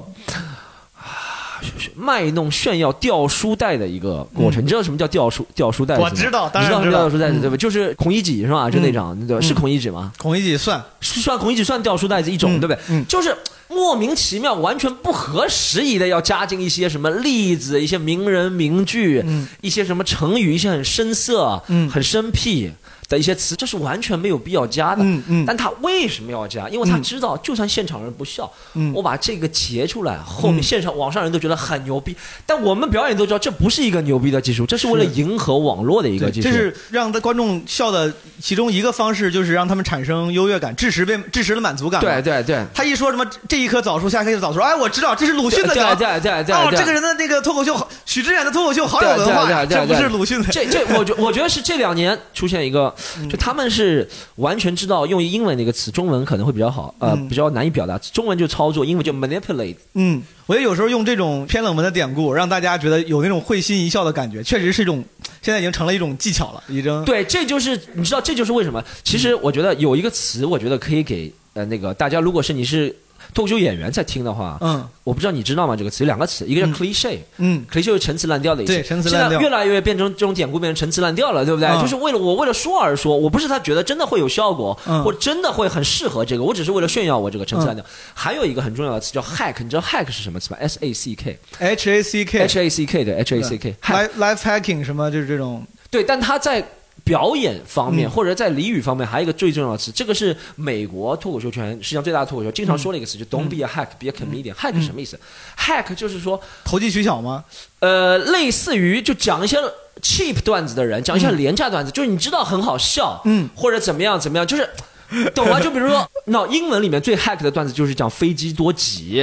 [1.96, 5.98] 卖弄炫耀掉书袋的一个过程，你知道什么叫掉书掉书袋？
[5.98, 7.58] 我知道，当然知道掉书袋子对吧？
[7.58, 8.70] 就是孔乙己是吧？
[8.70, 9.42] 就那张对吧？
[9.42, 10.12] 是孔乙己吗？
[10.18, 13.04] 孔乙己算算孔乙己算掉书袋子一种对不对？
[13.06, 13.36] 就是
[13.68, 19.24] 莫名其妙、完全不合时宜的要加进一些什么例子、一些名人名句、
[19.62, 22.72] 一些什么成语、一些很生涩、很生僻。
[23.10, 25.04] 的一些词，这是完全没有必要加的。
[25.04, 25.46] 嗯嗯。
[25.46, 26.70] 但他为什么要加？
[26.70, 28.50] 因为他知道，就算现场人不笑，
[28.94, 32.16] 我把这个截出来，后面现场网上人都觉得很牛逼。
[32.46, 36.48] 但我们表演都知道，这不是一个牛逼的技术，这是为了迎合网络的一个技术。
[36.48, 42.00] 这是让观众笑的其中一个方式，就是让他们产生优越感，致时被致时的满足感。
[42.00, 42.64] 对对对。
[42.74, 45.98] 他一说什么这一棵枣树，下一棵枣树，哎，我知道这是鲁迅的梗。
[45.98, 46.56] 对对对。
[46.56, 50.48] 哦，这个人的那个脱口秀，许知远的脱口秀好有文化，这不是鲁迅的。
[50.52, 52.94] 这这，我觉我觉得是这两年出现一个，
[53.30, 54.08] 就他们是。
[54.36, 57.98] 完全知道用英文那个词，中文可能会比较好，呃，比较难以表达。
[57.98, 59.76] 中文就操作，英文就 manipulate。
[59.96, 65.04] 嗯，我觉得有时候用这种偏冷门的典故，让大家觉得有那种会心一笑的感觉，确实是一种，
[65.42, 67.04] 现在已经成了一种技巧了，已经。
[67.04, 68.84] 对，这就是你知道，这就是为什么。
[69.04, 72.96] 其实我觉得有一个词，我觉得可以给呃那个大家，如果是你是。
[73.34, 75.76] 脱口秀演员在听的话，嗯，我不知道你知道吗？
[75.76, 79.30] 这个词有两个词，一个叫 cliche，嗯，cliche 是陈词滥调的意思，对，陈词滥调。
[79.30, 81.70] 现在越来越变成这种典故，变成陈词滥调了，对不对？
[81.82, 87.86] 就是为了我为了说而说，我不是他觉得真的会有效果，或真的会很适合这个，我只是为了炫耀我这个陈词滥调。
[88.14, 93.42] 还有一个很重要的词叫 hack，你知道 hack 是什么词吗？S A C K，H A C K，H A C K 的 H A
[93.42, 95.66] C K，life hacking 什么就是这种。
[95.90, 96.66] 对，但他在。
[97.10, 104.54] 表演方面，或者在俚语方面，还有一个最重要的词，这个是美国脱口秀圈实际上最大的脱口秀经常说的一个词，就 "Don't be a hack, be a comedian"。
[104.54, 105.20] hack 什么意思
[105.58, 107.44] ？hack 就是说投机取巧吗？
[107.80, 109.58] 呃，类似于就讲一些
[110.04, 114.70] cheap 段子的人，讲一些廉价段子，就是你知道很好笑，嗯，或者怎么样怎么样，就是
[115.34, 115.60] 懂吗？
[115.60, 119.20] 就比如说，那英文里面最 hack 的段子就是讲飞机多挤，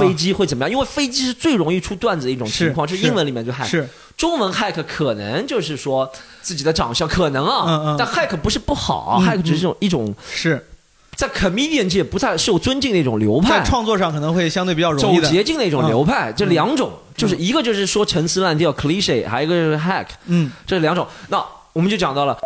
[0.00, 0.70] 飞机会怎么样？
[0.72, 3.64] 因为飞机是最容易出段子的一种情况，是英文里面最 hack。
[3.64, 3.88] 是
[4.20, 6.10] 中文 hack 可能就是说。
[6.42, 10.66] 自己的长相可能啊，但 hack 不是不好，hack 只是一种一种是
[11.14, 16.32] 在 comedian 界不太受尊敬的一种流派，在创作上可能会相对比较容易走捷径的一种流派。
[16.32, 21.06] 这两种就是一个就是说陈词滥调 cliche，还有一个就是 hack，嗯，这两种。
[21.28, 22.36] 那我们就讲到了，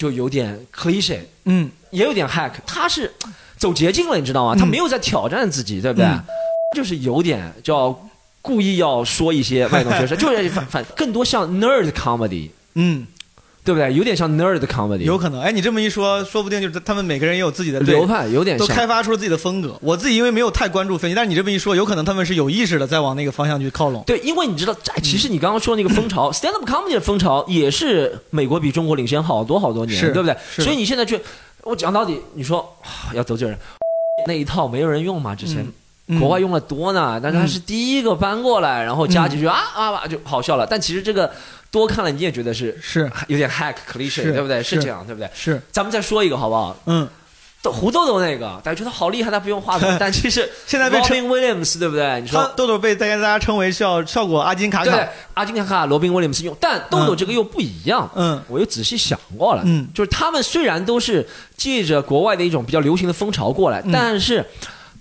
[0.00, 3.12] 就有点 cliche，嗯，也有点 hack，他是
[3.58, 4.56] 走捷径了，你知道吗？
[4.58, 6.08] 他没有在挑战自己，对不对？
[6.74, 7.94] 就是有点叫
[8.42, 12.50] 故意要说一些外国学生， 就是反反更多像 nerd comedy。
[12.74, 13.06] 嗯，
[13.64, 13.94] 对不对？
[13.94, 15.40] 有点像 nerd comedy，有可能。
[15.40, 18.74] 哎，你这么一说，说不定就是他们每个人也有自己的流派，有点都像。
[18.74, 19.78] 开发出了自己的风格。
[19.80, 24.02] 我自己因为没有太关注分析，但是你这么一说，有可能他们是有意识的在往那个方向去靠拢。
[24.06, 30.36] 对，因为你知道，哎其实你刚刚说那个风潮、 s t a n d up comedy 的风潮也是美国比中国领先好多好多年，对不对？
[30.56, 31.20] 所以你现在去，
[31.62, 33.56] 我讲到底，你说、啊要得罪人，
[34.26, 35.34] 那一套没有人用嘛？
[35.36, 35.72] 之前、嗯
[36.18, 40.66] 国外用的多呢，但是他是第一个搬过来，然后加几句、啊啊啊就好笑了。
[40.66, 41.30] 但其实这个
[41.70, 44.62] 多看了你也觉得是是 有点 hack cliche，对不对？
[44.62, 45.28] 是这样，对不对？
[45.34, 46.76] 是，咱们再说一个好不好？
[46.86, 47.08] 嗯，
[47.62, 52.20] 豆胡豆豆那个，大家觉得好厉害，他不用话筒， 但其实现在被称 Robin Williams 对不对？
[52.20, 58.10] 你说豆豆被大家大家称为效效果阿金卡卡对卡。，阿金卡卡、罗宾威廉姆斯用，但豆豆这个又不一样。
[58.16, 64.44] 嗯我又仔细想过了，嗯就是他们虽然都是借着国外的一种比较流行的风潮过来，嗯但是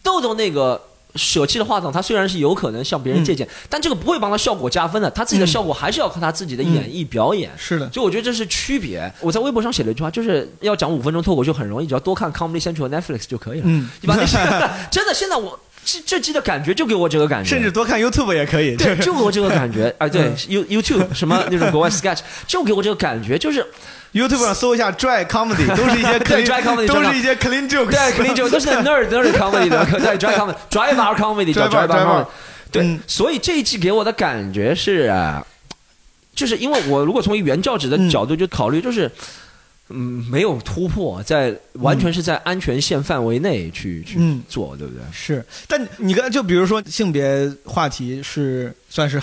[0.04, 0.82] 豆豆那个。
[1.16, 5.10] 舍弃的话筒，他虽然是有可能向别人借鉴，但这个不会帮他效果加分的。
[5.12, 7.52] 他自己的效果还是要靠他自己的演绎表演。
[7.58, 9.12] 是的，所以我觉得这是区别。
[9.20, 13.66] 我在微博上写了一句话，就是要讲五分钟脱口秀很容易，只要多看 Comedy Central Netflix 就可以了。
[13.68, 14.38] 嗯你把那些
[14.92, 18.76] 真的，现在我这这季的感觉就给我这个感觉，甚至多看 YouTube 也可以。
[18.78, 19.94] 对，就就给我这个感觉。
[19.98, 23.66] 哎，对嗯，You YouTube 什么那种国外 sketch，就给我这个感觉，就是
[24.14, 27.92] YouTube 上搜一下 Dry Comedy，都是一些对 clean dry comedy，都是一些 clean jokes。
[27.92, 32.26] 对，肯定就都是 nerd nerd comedy 的，对 dry comedy dry bar comedy 叫 Dry bar，dry bar comedy。
[32.72, 35.46] 对嗯，所以这一季给我的感觉是啊，
[36.34, 39.12] 就是因为我如果从原教旨的角度就考虑，就是。
[39.94, 49.20] 嗯，没有突破，在完全是在安全线范围内去去嗯做，对不对是，但你刚就比如说性别话题是算是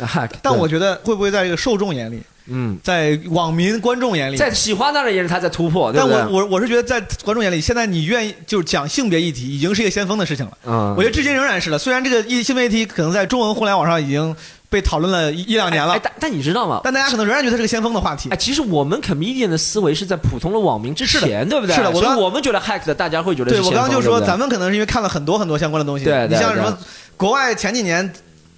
[0.00, 6.30] hacks，？hack，但我觉得会不会在这个受众眼里，嗯，在网民观众眼里，在喜欢的人也是他在突破，对但？
[6.30, 10.52] 我我我是觉得在观众眼里，现在你愿意就是讲性别议题，已经是一个先锋的事情了。
[10.66, 14.34] 嗯，我觉得至今仍然是的，虽然这个议性别议题可能在中文互联网上已经
[14.68, 16.80] 被讨论了一一两年了哎，，但但你知道吗？
[16.82, 18.36] 但大家可能仍然觉得它是个先锋的话题哎，。
[18.36, 21.76] 其实我们 comedian 的思维是在普通的网民之前，对不对？
[21.76, 26.04] 是的我刚我们觉得 hack 的，大家会觉得对我刚刚就说，咱们可能是因为看了很多很多相关的东西。
[26.04, 26.76] 对你像什么
[27.16, 28.12] 国外前几年、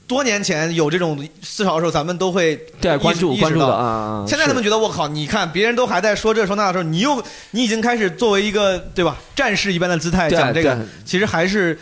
[0.07, 4.01] 多年前有这种思潮的时候，咱们都会对关注意识关注的意识到啊啊。
[4.23, 11.79] 啊现在他们觉得我靠，你看别人都还在说这说那的时候，你又你已经开始作为一个对吧战士一般的姿态讲这个，其实还是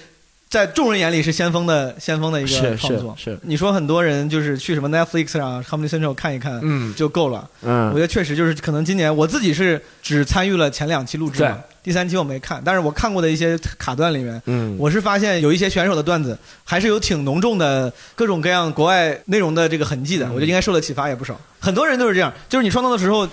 [0.49, 3.15] 在众人眼里是先锋的先锋的一个创作。
[3.19, 3.33] 是。
[3.33, 6.95] 是你说很多人就是去什么 Netflix 上、Comedy Central 看一看，嗯。
[6.95, 7.49] 就够了。
[7.63, 7.89] 嗯。
[7.89, 21.38] 我嗯觉得确实就是可能今年我自己是只参与了前两期录制嘛，第三期我没看，但是我看过的一些卡段里面，嗯，我是发现有一些选手的段子还是有挺浓重的各种各样国外内容的这个痕迹的，我觉得应该受的启发也不少。
[21.59, 23.27] 很多人都是这样，就是你创作的时候，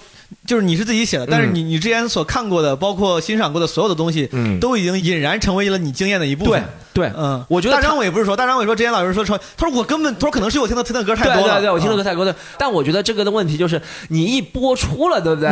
[0.47, 4.59] 就是你是自己写的，但是你你之前所看过的，包括欣赏过的所有的东西，嗯。
[4.59, 6.62] 都已经引燃成为了你经验的一部分。
[6.62, 6.69] 对。
[6.91, 15.49] 对，嗯，我觉得大张伟不是说，大张伟说之前老师说说，他说我根本，他说可能是我听的听的歌太多了，对对对，我听的歌太多了，但我觉得这个的问题就是，你一播出了，对不对？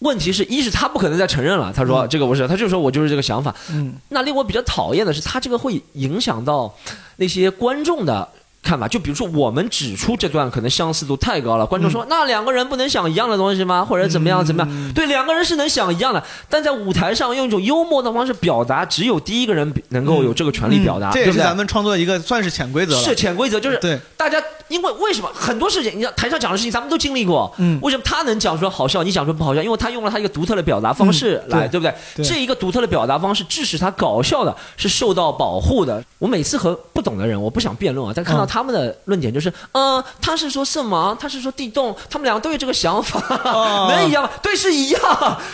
[0.00, 3.54] 嗯问题是，一是他不可能再承认了，他说、嗯这个不是，他就说我就是这个想法。
[3.70, 6.74] 嗯那令我比较讨厌的是，他这个会影响到
[7.16, 8.26] 那些观众的
[8.62, 8.86] 看法。
[8.88, 13.84] 就比如说，我们指出这段可能相似度太高了，观众说、那两个人不能想一样的东西吗？
[13.84, 14.92] 或者怎么样怎么样？
[14.94, 21.32] 对，两个人是能想一样的，但在舞台上用一种幽默的方式表达，只有第一个人能够有这个权利表达，嗯这？
[21.32, 23.02] 是咱们创作的一个算是潜规则了。
[23.02, 27.52] 是潜规则，就是对大家因为为什么很多事情，你像台上讲的事情，咱们都经历过。
[27.58, 29.62] 嗯为什么他能讲出来好笑，你讲出来不好笑？
[29.62, 31.94] 因为他用了他一个独特的表达方式来，嗯对对不对？
[32.16, 36.02] 对这一个独特的表达方式，致使他搞笑的，是受到保护的。
[36.18, 41.16] 我每次和不懂的人，我不想辩论啊，但看到嗯他们的论点就是，呃，他是说色盲？
[41.16, 44.30] 他是说地洞，他们两个都有这个想法，哦能一样吗？
[44.42, 45.00] 对，是一样。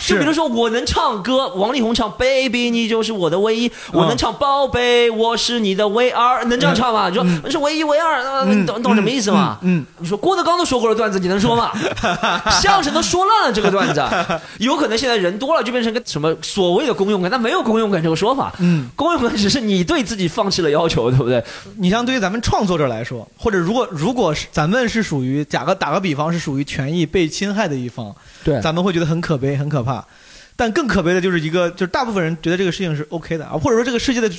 [0.01, 7.11] 就比如说，我能唱歌，王力宏唱 “Baby，你就是我的唯一”，我嗯能唱“宝贝，我是你的唯二”，能这样唱吗？
[7.11, 8.25] 你说你是唯一唯二，
[8.65, 9.59] 懂懂什么意思吗？
[9.61, 11.73] 嗯嗯你说郭德纲都说过的段子，你能说吗？
[12.63, 14.03] 相声都说烂了这个段子，
[14.59, 18.53] 有可能现在人多了就变成个什么所谓的公用感，但没有公用感这个说法。
[18.61, 21.45] 嗯，公用感只是你对自己放弃了要求，对不对？
[21.79, 30.05] 你像对于咱们创作者来说，或者如果如果是咱们是属于打个打个比方是属于权益被侵害的一方，对咱们会觉得很可悲、很可怕。
[30.59, 34.31] 但更可悲的就是一个，就是大部分人觉得这个事情是 OK 的啊，或者说这个世界的，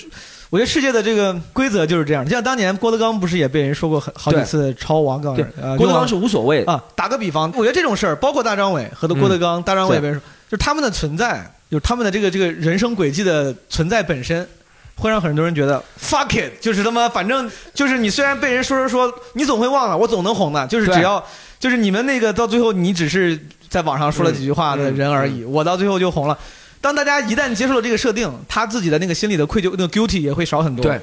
[0.50, 2.28] 我觉得世界的这个规则就是这样。
[2.28, 5.36] 像当年郭德纲不是也被人说过很好几次抄王刚
[5.78, 6.64] 郭德纲是无所谓。
[6.64, 14.48] 啊，打个比方，我觉得这种事儿，包括大张伟和郭德纲，大张伟对被人说，就是他们的存在，就是他们的这个这个人生轨迹的存在本身，
[14.98, 21.24] 会让很多人觉得 fuck it，就是他妈反正就是你虽然被人说说说，你总会忘了，我总能红的，就是只要
[21.60, 26.38] 就是你们那个到最后你只是在网上说了几句话的嗯人而已，我到最后就红了。
[26.82, 30.84] 当大家一旦接受了这个设定，他自己的那个心里的愧疚、那个 guilty 也会少很多。
[30.84, 31.00] 对，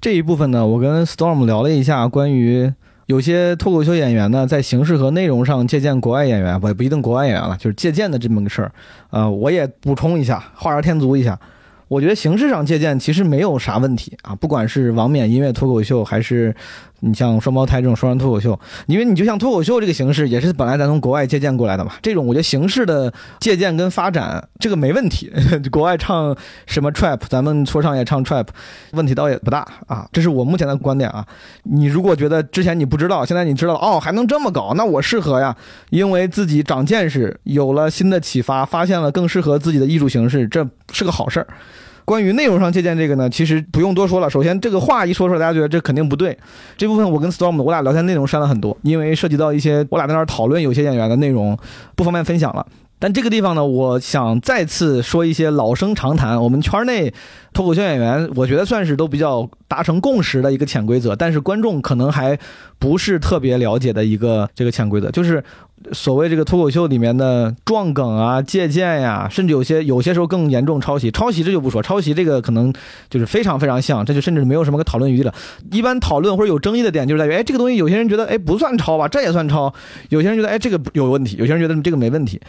[0.00, 2.72] 这一部分呢，我跟 Storm 聊了一下关于
[3.06, 8.72] 有些脱口秀演员呢，在形式和内容上借鉴国外演员，不也不一定国外演员了，就是借鉴的这么个事儿。
[9.10, 11.38] 呃，我也补充一下，画蛇添足一下。
[11.88, 16.54] 我觉得形式上借鉴其实没有啥问题啊，不管是王冕音乐脱口秀，还是
[17.04, 21.92] 你像双胞胎这种双人脱口秀，因为你就像脱口秀这个形式，也是本来咱从国外借鉴过来的嘛。
[22.00, 25.30] 这种我觉得形式的借鉴跟发展，这个没问题。
[25.70, 26.34] 国外唱
[26.66, 28.46] 什么 trap，咱们说唱也唱 trap，
[28.92, 30.08] 问题倒也不大啊。
[30.12, 31.26] 这是我目前的观点啊。
[31.64, 35.54] 你如果觉得之前你不知道，现在你知道，哦，还能这么搞，那我适合呀，
[35.90, 41.46] 因为自己长见识，有了新的启发，发现了更适合自己的艺术形式，这是个好事儿。
[42.04, 44.28] 关于内容上借鉴这个呢，其实不用多说了。
[44.28, 46.36] 首先，这个话一说出来，大家觉得这肯定不对。
[46.76, 51.56] 这部分我跟 Storm 我俩聊天内容删了很多，因为涉及到一些我俩在那儿讨论有些演员的内容，
[51.96, 52.66] 不方便分享了。
[52.98, 57.12] 但这个地方呢，我想再次说一些老生常谈，我们圈内
[57.52, 62.38] 脱口秀演员，我觉得算是都比较达成共识的一个潜规则，但是观众可能还
[62.78, 65.42] 不是特别了解的一个这个潜规则，就是
[65.92, 71.10] 所谓这个脱口秀里面的撞梗啊、借鉴呀，甚至有些有些时候更严重抄袭。
[71.10, 72.72] 抄袭这就不说，抄袭这个可能
[73.10, 75.34] 就是非常非常像，这就甚至没有什么个讨论余地了。
[75.72, 79.74] 一般讨论或者有争议的点就是在于，哎，这个东西有些人觉得哎不算抄吧，这也算抄；
[80.10, 82.40] 有些人觉得哎这个有问题，有些人觉得这个没问题。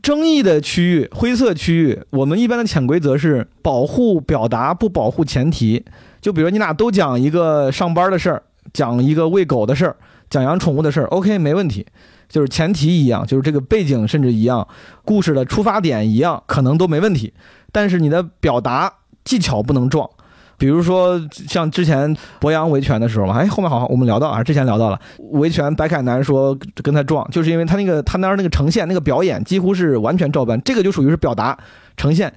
[0.00, 5.84] 争议的区域、灰色区域，我们一般的潜规则是保护表达，不保护前提。
[6.20, 8.42] 就比如你俩都讲一个上班的事儿，
[8.72, 9.96] 讲一个喂狗的事儿，
[10.28, 11.86] 讲养宠物的事儿，OK，没问题。
[12.28, 14.68] 就是前提一样，就是这个背景甚至一样，
[15.04, 17.32] 故事的出发点一样，可能都没问题。
[17.72, 18.92] 但是你的表达
[19.24, 20.08] 技巧不能撞。
[20.58, 25.00] 比如说像之前博洋维权的时候嘛，哎，后面好像我们聊到啊，之前聊到了
[25.30, 31.56] 维权，白凯南说跟他撞，就是因为他那个他那儿那个呈现那个表演几乎是完全照搬，这个就属于是表达
[31.96, 32.30] 呈现，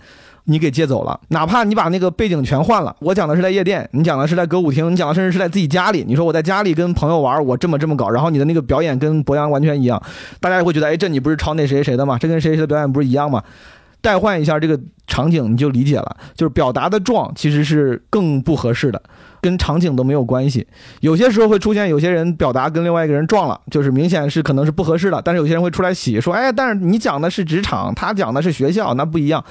[0.46, 10.02] 你给借走了，哪怕你把那个背景全换了，我讲的是在夜店，你讲的是在歌舞厅，你讲的甚至是在自己家里，你说我在家里跟朋友玩，我这么这么搞，然后你的那个表演跟博洋完全一样，
[10.39, 12.18] 大家也会觉得，哎，这你不是抄那谁谁的吗？
[12.18, 13.44] 这跟谁谁的表演不是一样吗？
[14.02, 16.18] 代换一下这个场景，你就理解了。
[16.36, 19.00] 就是表达的撞其实是更不合适的，
[19.42, 20.66] 跟场景都没有关系。
[21.02, 25.22] 有些时候会出现有些人表达跟另外一个人撞了，就是明显是可能是不合适的。
[25.24, 29.46] 但是有些人会出来洗，说：“哎，但是你讲的是职场，他讲的是学校，那不一样。”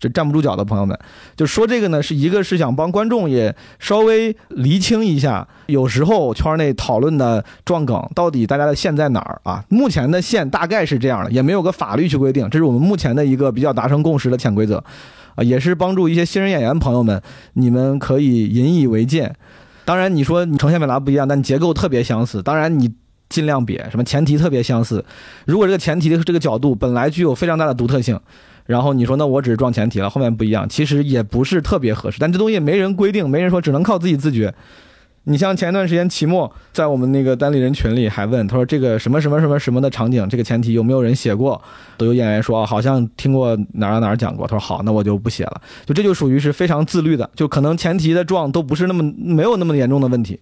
[0.00, 0.98] 这站不住脚的朋友们，
[1.36, 9.62] 就说这个呢，是一个是想帮观众也稍微厘清一下，有时候圈内讨论的撞梗到底大家的线在哪儿啊？
[9.68, 14.82] 目前的线大概是这样的，也没有个法律去规定，这是我们目前的一个比较达成共识的潜规则，
[15.34, 17.20] 啊，也是帮助一些新人演员朋友们，
[17.52, 19.30] 你们可以引以为戒。
[19.84, 22.90] 当然，你说你呈现表达不一样，但结构特别相似，当然你
[23.28, 25.04] 尽量别什么前提特别相似。
[25.44, 28.18] 如果这个前提的这个角度本来具有非常大的独特性。
[28.70, 32.18] 然后你说那我只是撞前提了，后面不一样，其实也不是特别合适。
[32.20, 34.54] 但这东西没人规定，没人说，只能靠自己自觉。
[35.24, 41.60] 你像前一段时间期末在我们那个单立人群里还问，他说这个什么什么什么什么的场景，这个前提有没有人写过？
[41.96, 44.46] 都有演员说好像听过哪儿哪儿讲过。
[44.46, 45.60] 他说好，那我就不写了。
[45.84, 50.38] 就这就属于是非常自律的，就可能前提的撞都不是那么没有那么严重的问题。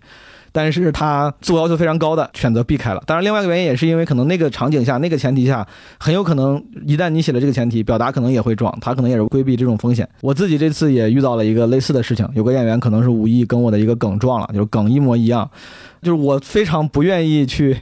[0.53, 3.03] 但是他自我要求非常高的选择避开了。
[3.07, 5.67] 当然，另外一个原因也是因为可能那个场景下、那个前提下，
[5.99, 10.09] 很有可能一旦你写了这个前提，表达可能也会撞，他可能也是规避这种风险。
[10.21, 15.51] 我自己这次也遇到了一个类似的事情，有个演员可能是无意跟我的一个梗撞了，就是梗一模一样，
[16.03, 17.77] 就是我非常不愿意去。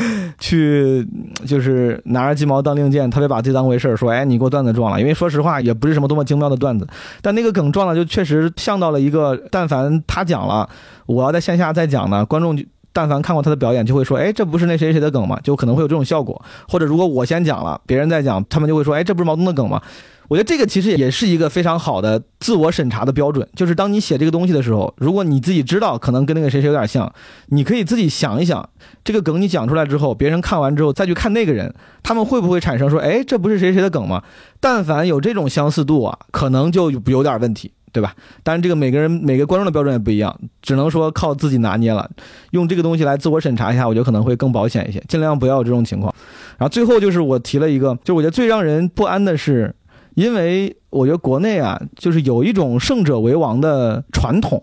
[0.38, 1.06] 去
[1.46, 5.00] 就是拿着鸡毛当令箭，特别把自己当回事儿，说哎，你给我段子撞了。
[5.00, 6.86] 因为说实话，也不是什么多么精妙的段子，
[7.20, 10.68] 但那个梗撞了，就确实像到了一个，但凡他讲了，
[11.06, 12.56] 我要在线下再讲呢，观众
[12.92, 15.38] 但凡看过他的表演，就会说，哎，这不是那谁谁的梗吗？
[15.42, 16.40] 就可能会有这种效果。
[16.68, 19.80] 或者如果我先讲了，别人再讲，他们就会说，哎，这不是毛泽东的梗吗？
[20.28, 27.12] 我觉得这个其实也是一个非常好的自我审查的标准，就是当你写这个东西的时候，如果你自己知道可能跟那个谁谁有点像，
[27.48, 28.66] 你可以自己想一想，
[29.04, 34.22] 这个梗你讲出来之后，别人看完之后再去看那个人，他们会不会产生说，哎，这不是谁谁的梗吗？
[34.58, 38.14] 但凡有这种相似度啊，可能就有点问题，对吧？
[38.42, 42.10] 当然，这个每个人每个观众的标准也不一样，只能说靠自己拿捏了。
[42.50, 46.12] 用这个东西来自我审查一下，我觉得可能会更保险一些，尽量不要有这种情况。
[46.58, 49.74] 然后最后就是我提了一个，就我觉得最让人不安的是。
[50.14, 54.62] 因为我觉得国内啊，就是有一种胜者为王的传统，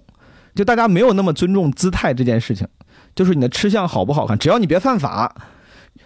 [0.53, 2.67] 就大家没有那么尊重姿态这件事情。
[3.15, 5.36] 就是你的吃相好不好看，只要你别犯法，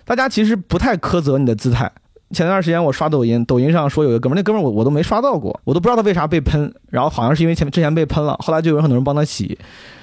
[0.05, 1.91] 大家其实不太苛责你的姿态。
[2.34, 6.73] 前段时间我刷抖音，抖音上说有个哥们，那哥们我我都没刷到过，我都不知道他为啥被喷。
[6.89, 9.57] 然后好像是因为前之前被喷了，后来就有很多人帮他洗，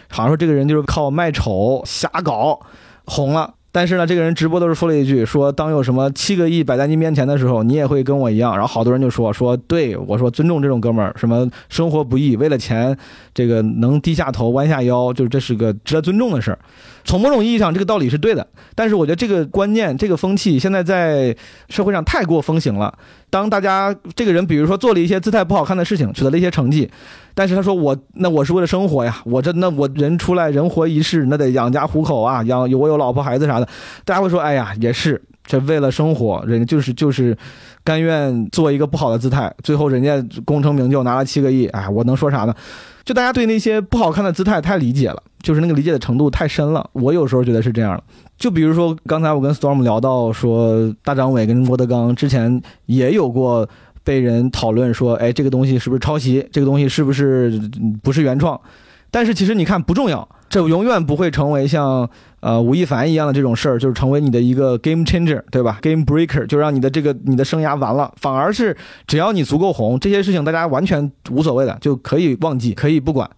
[0.08, 2.60] 好像说这个人就是靠卖丑瞎搞
[3.04, 3.54] 红了。
[3.72, 12.96] 但是呢，这个人直播都是说了一句：“说当有什么七个亿摆在你面前的时候，你也会跟我一样。”然后好多人就说：“说对我说尊重这种哥们儿，什么生活不易，为了钱，
[13.32, 16.58] 这个能低下头弯下腰，就是这是个值得尊重的事儿。”
[17.04, 18.46] 从某种意义上，这个道理是对的。
[18.74, 21.34] 但是我觉得这个观念、这个风气现在在
[21.68, 22.92] 社会上太过风行了。
[23.30, 26.90] 当大家这个人，比如说做了一些姿态不好看的事情，取得了一些成绩，
[27.34, 33.66] 但是他说我那我是为了生活呀，我这那我人出来人活一世，那得养家糊口啊，养我有老婆孩子啥的，
[34.04, 37.36] 大家会说，哎呀，也是这为了生活，人就是就是
[37.82, 42.54] 甘愿做一个不好的姿态，最后人家功成名就拿了七个亿，哎，我能说啥呢？
[43.02, 46.88] 就大家对那些不好看的姿态太理解了，就是那个理解的程度太深了。
[46.92, 48.04] 我有时候觉得是这样的。
[48.38, 53.68] 就比如说刚才我跟 Storm 聊到说，大张伟跟郭德纲之前也有过
[54.11, 56.44] 被人讨论说，哎，这个东西是不是抄袭？
[56.50, 57.62] 这个东西是不是
[58.02, 58.61] 不是原创？
[59.08, 68.12] 但是其实你看不重要，这永远不会成为像呃吴亦凡一样的这种事儿，就是成为你的一个 game changer，对吧？game breaker 就让你的这个你的生涯完了。
[68.16, 73.30] 反而是只要你足够红，这些事情大家完全无所谓的，就可以忘记，可以不管。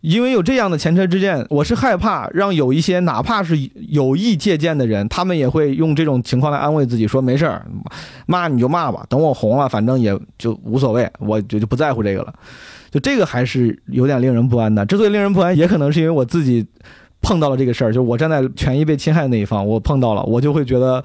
[0.00, 3.54] 因为有这样的前车之鉴，我是害怕让有一些哪怕是
[3.88, 7.66] 有意借鉴的人，他们也会用这种情况来安慰自己，说没事儿，
[8.26, 12.32] 骂你就骂吧，等我红了，反正也就无所谓，我就就不在乎这个了。
[12.90, 14.84] 就这个还是有点令人不安的。
[14.86, 16.66] 之所以令人不安，也可能是因为我自己
[17.22, 21.04] 碰到了这个事儿，就我站在权益被侵害的那一方，我碰到了，我就会觉得，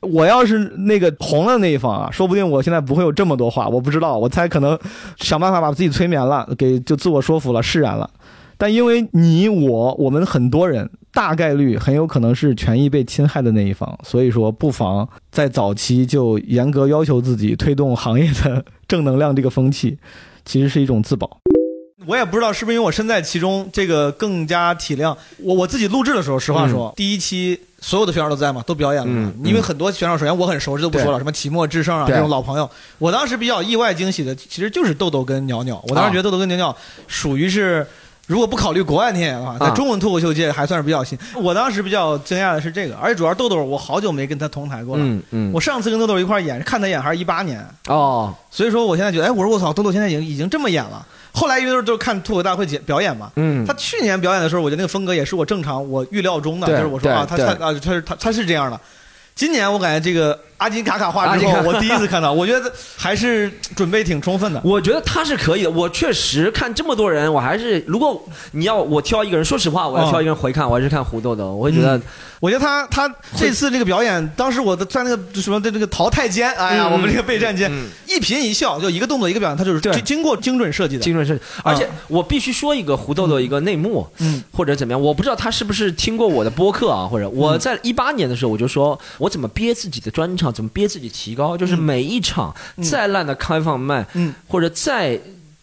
[0.00, 4.78] 我要是那个红了那一方啊，说不定我现在不会有这么多话，我不知道，我猜可能
[5.18, 8.10] 想办法把自己催眠了，给就自我说服了，释然了。
[8.58, 19.98] 但因为你我我们很多人大概率很有可能是权益被侵害的那一方，所以说不妨在早期就严格要求自己，推动行业的正能量这个风气，
[20.44, 21.38] 其实是一种自保。
[22.06, 25.54] 我也不知道是不是因为我身在其中，这个更加体谅我。
[25.54, 29.32] 我自己录制的时候，实话说，第一期所有的选手都在嘛，都表演了嘛。
[29.44, 32.68] 因为很多选手，首先我很熟，这都不说了，什么齐墨、智胜啊这种老朋友。
[32.98, 35.82] 我当时比较意外惊喜的，其实就是豆豆跟鸟鸟。
[35.88, 36.76] 我当时觉得豆豆跟鸟鸟
[37.06, 37.86] 属于是。
[38.28, 41.18] 如果不考虑国外天的话，在中文脱口秀界还算是比较新。
[41.34, 45.02] 我当时比较惊讶的是这个，而且主要豆豆，我好久没跟他同台过了。
[45.04, 45.52] 嗯嗯。
[45.52, 47.62] 我上次跟豆豆一块演，看他演还是一八年。
[47.88, 48.32] 哦。
[48.48, 51.04] 所以说，我现在觉得，哎，我说我操，豆豆现在已经已经这么演了。
[51.32, 53.32] 后来因为都是看脱口大会演表演嘛。
[53.36, 53.64] 嗯。
[53.66, 58.78] 他去年表演的时候，我觉得那个风格也是我正常我预料中的，就是我说啊，他他啊，他是他他是这样的。
[59.34, 64.60] 今年我感觉这个阿金卡卡画之后，我第一次看到， 我觉得还是准备挺充分的。
[64.64, 65.70] 我觉得他是可以的。
[65.72, 71.52] 我确实看这么多人，我还是如果你要我挑一个人，说实话，我要挑一个人回看，我还是看胡豆豆。
[71.52, 72.00] 我会觉得，
[72.38, 77.68] 我觉得他他这次这个表演，当时我的在那个什么的这个淘汰间，哎呀，我们这个备战间，
[78.06, 81.02] 一颦一笑，就一个动作一个表演，他就是经过精准设计的。
[81.02, 81.40] 精准设计。
[81.64, 88.92] 而且我必须说一个胡豆豆一个内幕，嗯，或者怎么样，我不知道他是不是听过我的播客啊，或者我在一八年的时候我就说。
[89.18, 90.51] 我怎么憋自己的专场？
[90.52, 91.56] 怎么憋自己提高？
[91.56, 94.06] 就是每一场再烂的开放麦，
[94.46, 95.20] 或者再。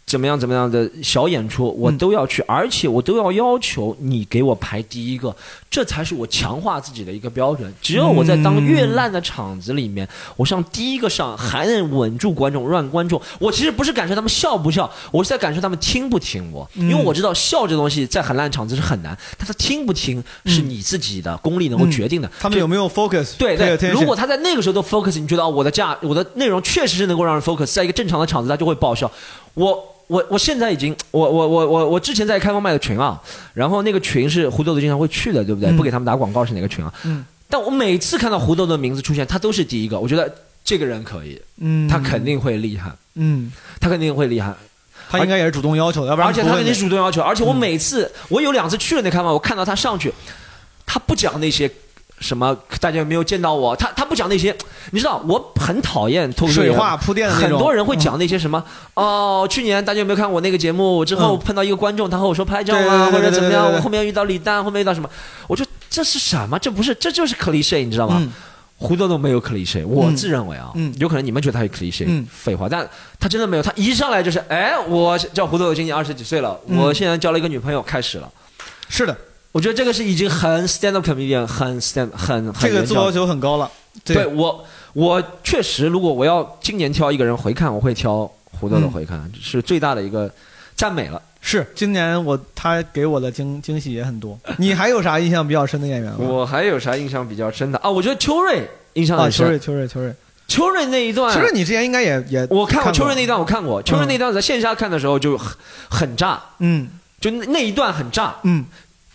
[0.10, 0.40] 怎么样？
[0.40, 5.36] 怎么样的小演出，我都要去，而且我都要要求你给我排第一个，
[5.70, 7.72] 这才是我强化自己的一个标准。
[7.80, 13.22] 只有我在当越烂的场子里面，我上第一个上，还能稳住观众，让观众。
[13.38, 16.68] 我其实不是感受他们笑不笑，我是在感受他们听不听我。
[16.74, 22.32] 因为我知道笑这东西在很烂场子是很难，但他听不听是你自己的功力能够决定的。
[22.40, 23.38] 他们有没有 focus？
[23.38, 29.12] 对对，如果他在那个时候都 focus，你觉得我的价，我的内容确实是能够让人 focus，在一个正常的场子他就会爆笑。
[29.54, 29.96] 我。
[30.10, 33.22] 我我现在已经，我我我我我之前在开放麦的群啊，
[33.54, 35.72] 然后那个群是胡豆豆经常会去的，对不对？
[35.74, 36.92] 不给他们打广告是哪个群啊？
[37.04, 37.24] 嗯。
[37.48, 40.00] 但我每次看到胡豆豆的名字出现，他都是第一个。
[40.00, 40.34] 我觉得
[40.64, 44.52] 这个人可以，嗯，他肯定会厉害，嗯，他肯定会厉害，
[45.12, 50.12] 他应该也是主动要求，要不然而且他肯定是主动要求，而且我每次我有两次去了那开放，我看到他上去，
[50.88, 51.70] 他不讲那些。
[52.20, 52.56] 什么？
[52.80, 53.76] 大家有没有见到我？
[53.76, 54.56] 他他不讲那些，
[54.92, 58.64] 你知道我很讨厌脱口秀水话铺垫的很多人会讲那些什么？
[58.94, 61.04] 哦，去年大家有没有看我那个节目？
[61.06, 63.72] 之后碰到一个观众，他和我说拍照啊，或者怎么样？
[63.72, 65.10] 我后面遇到李诞，后面遇到什么？
[65.48, 66.60] 我说这是什么？
[66.60, 68.22] 这不是，这就是 cliche，你知道吗？
[68.76, 72.88] 胡豆豆没有 cliche，我自认为啊，有可能你们觉得他有 cliche，废话，但
[73.20, 73.64] 他真的没有。
[73.64, 78.32] 他一上来就是，哎，我叫胡豆豆，今年二十几岁了，我现在交了一个女朋友，开始了。
[78.88, 79.16] 是的。
[79.52, 82.70] 我觉得这个是已经很 stand up comedian，很 stand 很很。
[82.70, 83.70] 这个自我要求很高了。
[84.04, 90.32] 对我，我确实，如果我要今年挑一个人回看，我会挑胡豆的回看，是最大的一个
[90.76, 91.22] 赞美了。
[91.42, 94.38] 是今年我他给我的惊惊喜也很多。
[94.60, 96.20] 你还有啥印象比较深的演员吗？
[96.20, 97.90] 我还有啥印象比较深的啊？
[97.90, 99.46] 我觉得秋瑞印象很深。
[99.46, 100.14] 秋瑞，秋瑞，秋瑞，
[100.48, 101.34] 秋瑞那一段。
[101.34, 105.58] 秋瑞，你之前应该也也我看过秋瑞那一段，我看过秋瑞那一段，在线下看的时候就很
[105.90, 106.40] 很炸。
[106.60, 106.88] 嗯，
[107.20, 108.36] 就那一段很炸。
[108.44, 108.64] 嗯。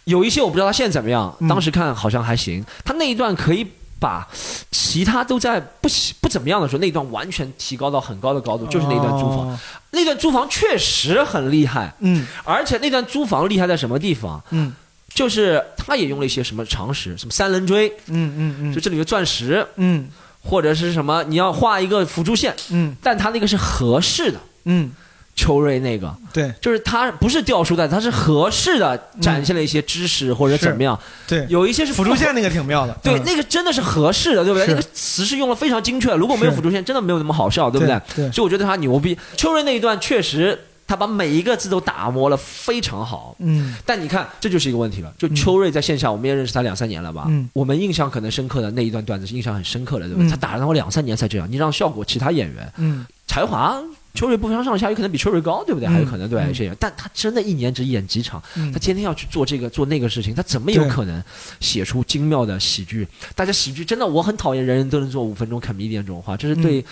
[0.04, 2.64] 有一些我不知道他现在怎么样，当时看好像还行。
[2.84, 3.66] 他那一段可以
[3.98, 4.26] 把
[4.70, 5.88] 其他都在不
[6.20, 9.58] 不怎么样的时候，那一段完全提高到很高的高度，就是那段租房。
[9.90, 14.42] 那段租房确实很厉害，嗯，而且那段租房厉害在什么地方？
[14.50, 14.74] 嗯，
[15.14, 20.08] 就是他也用了一些什么常识，什么三棱锥，嗯嗯嗯就这里有钻石，嗯
[20.42, 24.38] 或者是什么你要画一个辅助线，嗯但他那个是合适的。
[24.66, 24.90] 嗯，
[25.34, 34.68] 秋瑞那个对就是他不是掉书袋，他是合适的展现了一些知识或者怎么样，对，有一些是辅助线那个挺妙的，对，嗯那个真的是合适的，对不对？
[34.68, 38.00] 那个词是用的非常精确，如果没有辅助线，真的没有那么好笑，对不对？
[38.14, 39.18] 对所以我觉得他牛逼。
[39.36, 43.34] 秋瑞那一段确实，他把每一个字都打磨了非常好。
[43.40, 45.12] 嗯但你看，这就是一个问题了。
[45.18, 47.24] 就秋瑞在线下，我们也认识他两三年了吧？
[47.28, 50.28] 嗯我们印象可能深刻的那一段段子是印象很深刻的，对不对？
[50.28, 53.82] 嗯他打了我两三年才这样，你让效果其他演员嗯才华。
[54.14, 55.88] 秋瑞不相上下，有可能比秋瑞高，对不对？
[55.88, 56.50] 嗯还有可能对嗯。
[56.50, 58.72] 一些人，但他真的一年只演几场，嗯。
[58.72, 61.22] 他天天要去做这个做那个事情，他怎么有可能
[61.60, 63.06] 写出精妙的喜剧？
[63.34, 66.84] 大家喜剧真的，我很讨厌人人都能做五分钟 comedian 这种话，这是对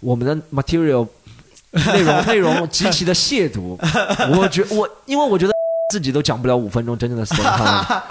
[0.00, 1.08] 我们的 material
[1.70, 3.78] 内容 内容极其的亵渎。
[4.36, 5.52] 我觉我因为我觉得
[5.90, 8.04] 自己都讲不了五分钟真正的 stand up，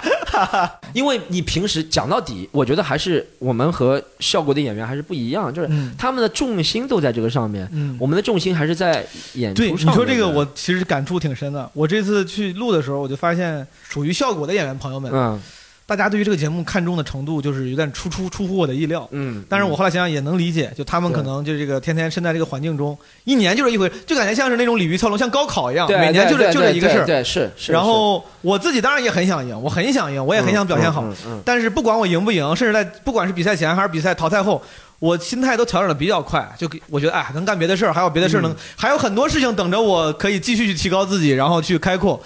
[0.94, 9.70] 因为你平时讲到底，我觉得还是我们和效果的演员还是不一样，就是嗯他们的重心都在这个上面，嗯我们的重心还是在演出对。
[9.72, 11.70] 你说这个我其实感触挺深的。
[11.74, 15.40] 我这次去录的时候，我就发现属于效果的演员朋友们，嗯
[15.88, 19.08] 大家对于这个节目看重的程度就是有点出出出乎我的意料。
[19.10, 27.06] 嗯，但是我后来想想也能理解，就他们可能就这个天天身在这个环境中，一年就是一回，就感觉像是那种鲤鱼跳龙，像高考一样，对每年就对这就这一个事儿。
[27.06, 27.72] 对，是是。
[27.72, 31.02] 然后我自己当然也很想赢，我很想赢，我也很想表现好。
[31.04, 34.62] 嗯嗯但是不管我赢不赢，甚至在不管是比赛前还是比赛淘汰后，
[34.98, 42.22] 我心态都调整的比较快，就给我觉得哎，能干别的事儿，还有别的事儿能，还有很多事情等着我可以继续去提高自己，然后去开阔。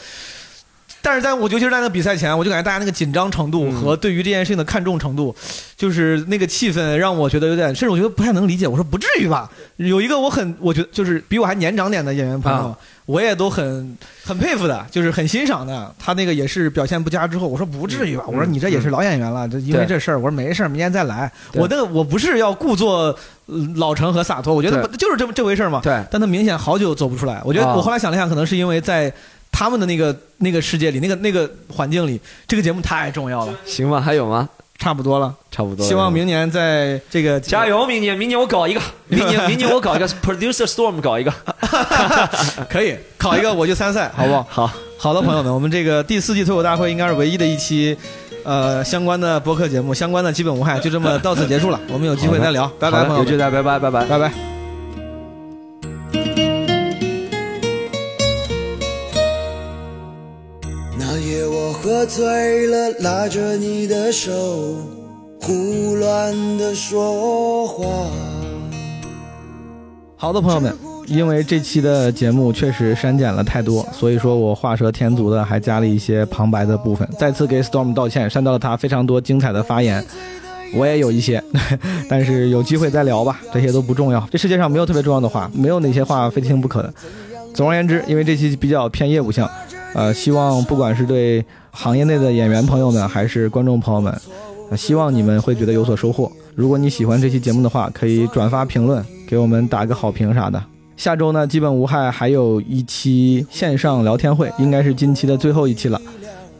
[1.02, 5.34] 但是在我尤其是在那个比赛前，我就感觉大家那个紧张程度和对于这件事情的看重程度，
[5.76, 8.68] 就是那个气氛让我觉得有点，甚至我觉得不太能理解。
[8.68, 9.50] 我说不至于吧？
[9.76, 15.92] 有一个我很我觉得就是比我还年长点的演员朋友，啊我也都很很佩服的，就是很欣赏的。
[15.98, 18.22] 他那个也是表现不佳之后，我说不至于吧？
[18.28, 21.30] 我说你这也是老演员了，这因为这事儿，我说没事儿，明天再来。
[21.54, 23.14] 我那个我不是要故作
[23.46, 25.80] 呃老成和洒脱，我觉得不就是这么这回事儿嘛。
[25.82, 27.42] 对但他明显好久走不出来。
[27.44, 29.12] 我觉得啊我后来想了想，可能是因为在
[29.52, 33.54] 他们的那个那个世界里，那个那个环境里，这个节目太重要了。
[33.64, 34.48] 行吧，还有吗？
[34.78, 35.88] 差不多了，差不多了。
[35.88, 37.86] 希望明年在这个 加油！
[37.86, 41.32] 明年，明年我搞一个， 明年明年我搞一个 producer storm 搞一个，
[42.68, 44.42] 可以考一个我就参赛，好不好？
[44.50, 47.96] 好，好的，朋友们，我们这个第四季脱口大会应该是唯一的一期，
[48.42, 51.78] 呃，相关的播客节目，相关的基本无害，就这么到此结束了。
[51.92, 54.04] 我们有机会再聊，拜拜，朋友们，有机会再拜拜拜拜。
[54.06, 54.51] 拜拜。
[62.02, 64.32] 喝醉了，拉着你的手，
[65.40, 67.86] 胡乱的说话。
[70.16, 70.76] 好的，朋友们，
[71.06, 80.04] 因为这期的节目确实删减了太多，所以说我画蛇添足的还加了一些旁白的部分，再次给 Storm 道歉，删掉了他非常多精彩的发言。
[80.74, 81.40] 我也有一些，
[82.10, 84.26] 但是有机会再聊吧，这些都不重要。
[84.28, 86.92] 这世界上没有特别重要的话，没有哪些话非听不可的。
[87.54, 89.46] 总而言之，因为这期比较偏业务性，
[89.94, 94.14] 呃，希望不管是对行业内的演员朋友们，还是观众朋友们，
[94.76, 96.30] 希望你们会觉得有所收获。
[96.54, 100.62] 如果你喜欢这期节目的话，可以转发评论，给我们打个好评啥的。
[100.96, 106.00] 下周呢，基本无害还有一期线上聊天会，应该是近期的最后一期了。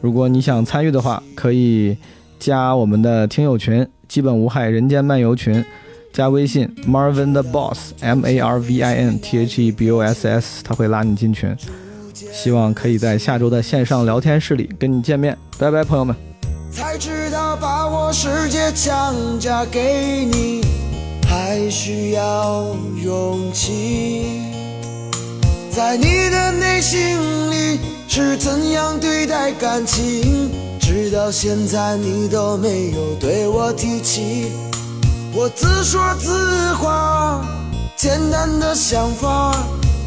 [0.01, 1.97] 如果你想参与的话，可以
[2.39, 5.65] 加我们的听友群“基本无害人间漫游群”，
[6.13, 10.27] 加微信 Marvin the Boss M A R V I N T H E B O S
[10.27, 11.55] S，他会拉你进群。
[12.33, 15.37] 希望可以在下周的线上聊天室里跟你见面。
[15.59, 16.15] 拜拜，朋友们。
[16.71, 20.63] 才知道把我世界强加给你，
[21.29, 22.65] 还需要
[23.03, 24.41] 勇气。
[25.71, 27.19] 在你的内心
[27.51, 30.51] 里是怎样对待感情？
[30.81, 34.51] 直到现在你都没有对我提起。
[35.35, 37.43] 我自说自话，
[37.97, 39.55] 简单的想法，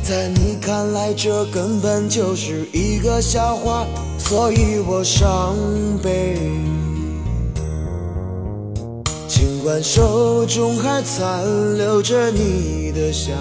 [0.07, 3.87] 在你看来这根本就是一个笑话，
[4.19, 5.55] 所以我伤
[6.03, 6.37] 悲。
[9.27, 11.43] 尽管手中还残
[11.75, 13.35] 留着你的香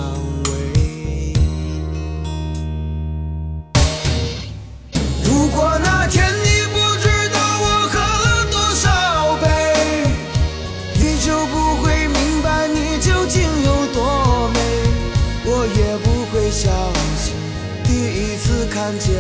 [18.75, 19.14] 看见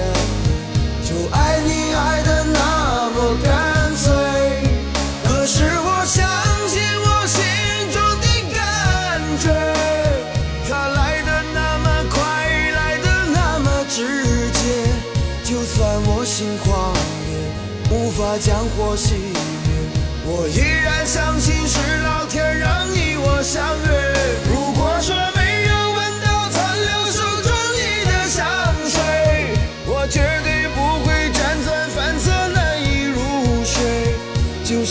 [1.04, 4.12] 就爱你爱的那么干脆。
[5.22, 6.26] 可是我相
[6.66, 7.38] 信我心
[7.92, 8.58] 中的感
[9.38, 9.46] 觉，
[10.68, 12.20] 它来的那么快，
[12.72, 14.60] 来的那么直接。
[15.44, 16.92] 就算我心狂
[17.30, 17.32] 野，
[17.94, 19.70] 无法将火熄灭。
[20.26, 23.93] 我依然相信是老天让你我相约。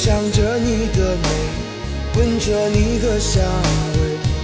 [0.04, 1.30] 想着你的美，
[2.18, 3.42] 闻着你的香
[3.94, 4.00] 味，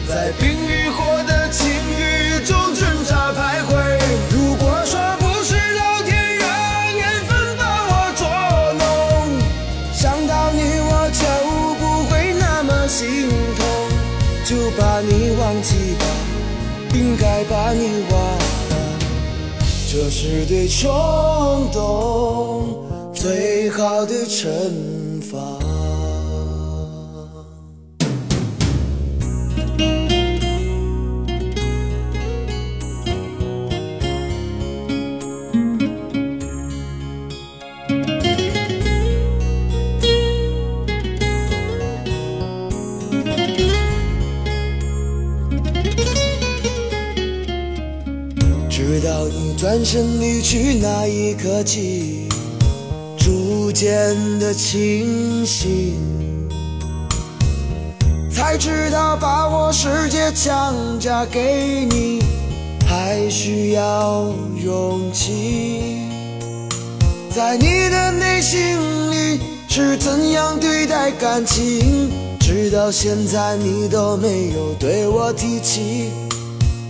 [0.08, 3.76] 在冰与火的情欲中挣扎徘徊。
[4.32, 6.48] 如果说不是老天让
[6.96, 8.24] 缘分把我捉
[8.80, 8.82] 弄，
[9.94, 11.28] 想到你我就
[11.76, 13.60] 不会那么心痛，
[14.46, 16.06] 就把你忘记吧，
[16.94, 18.18] 应该把你忘
[18.70, 18.98] 了，
[19.92, 22.80] 这是对冲动
[23.14, 25.09] 最好的惩罚。
[49.60, 52.30] 转身离去那一刻起，
[53.18, 56.48] 逐渐的清醒，
[58.32, 62.24] 才知道把我世界强加给你，
[62.88, 64.34] 还需要
[64.64, 66.08] 勇气。
[67.30, 72.10] 在你的内心里是怎样对待感情？
[72.40, 76.12] 直到现在你都没有对我提起。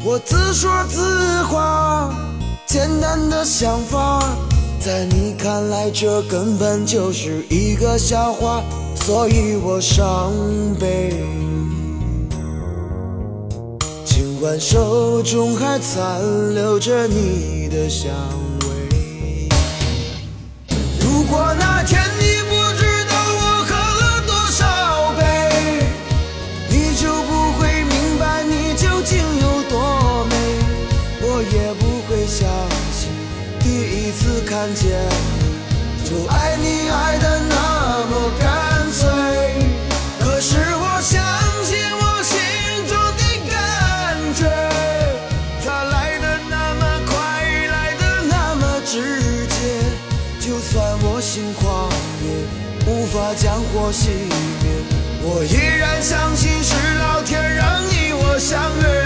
[0.05, 2.13] 我自说自话，
[2.71, 4.23] 简单的想法，
[4.79, 8.63] 在你看来这根本就是一个笑话，
[8.93, 10.31] 所以我伤
[10.79, 11.15] 悲。
[14.05, 16.21] 尽管手中还残
[16.53, 18.11] 留着你的香
[18.61, 19.49] 味，
[21.01, 21.99] 如果那天
[34.59, 34.91] 看见
[36.03, 39.07] 就爱你爱的那么干脆。
[40.19, 41.23] 可是我相
[41.63, 42.35] 信我心
[42.85, 44.43] 中的感觉，
[45.63, 47.15] 它来的那么快，
[47.67, 49.57] 来的那么直接。
[50.41, 51.89] 就算我心狂
[52.21, 52.27] 野，
[52.85, 54.67] 无法将火熄灭。
[55.21, 58.98] 我依然相信是老天让你我相约。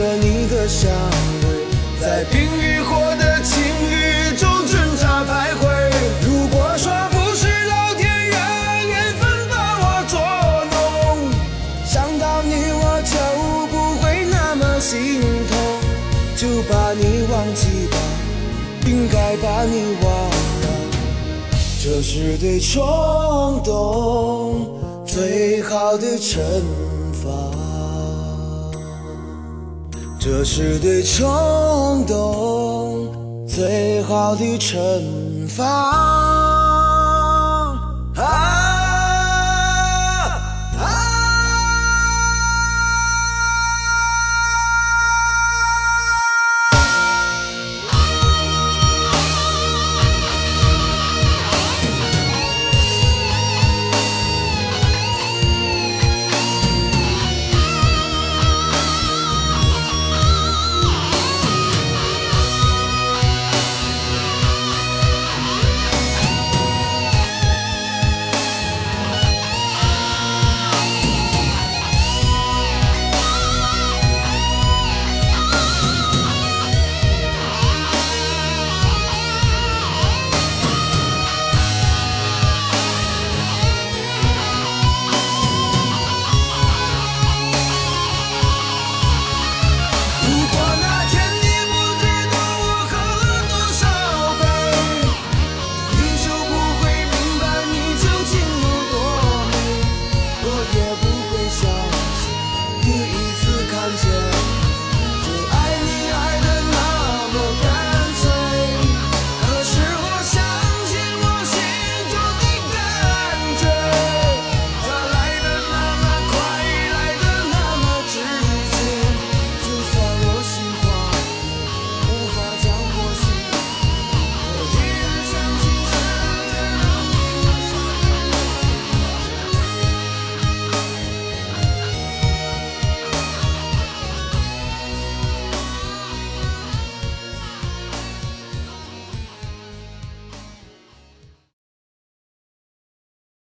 [0.00, 0.90] 着你的香
[1.42, 1.46] 味，
[2.00, 5.60] 在冰与火的情欲中挣扎徘徊。
[6.24, 10.16] 如果说不是老天让缘分把我捉
[10.72, 10.74] 弄。
[11.84, 13.12] 想到你我就
[13.70, 15.20] 不会那么心
[15.50, 15.52] 痛，
[16.34, 17.98] 就把你忘记吧，
[18.86, 20.10] 应该把你忘
[20.62, 20.66] 了，
[21.84, 24.66] 这是对冲动
[25.04, 26.89] 最好的惩罚，
[30.32, 34.78] 这是对冲动最好的惩
[35.48, 36.49] 罚。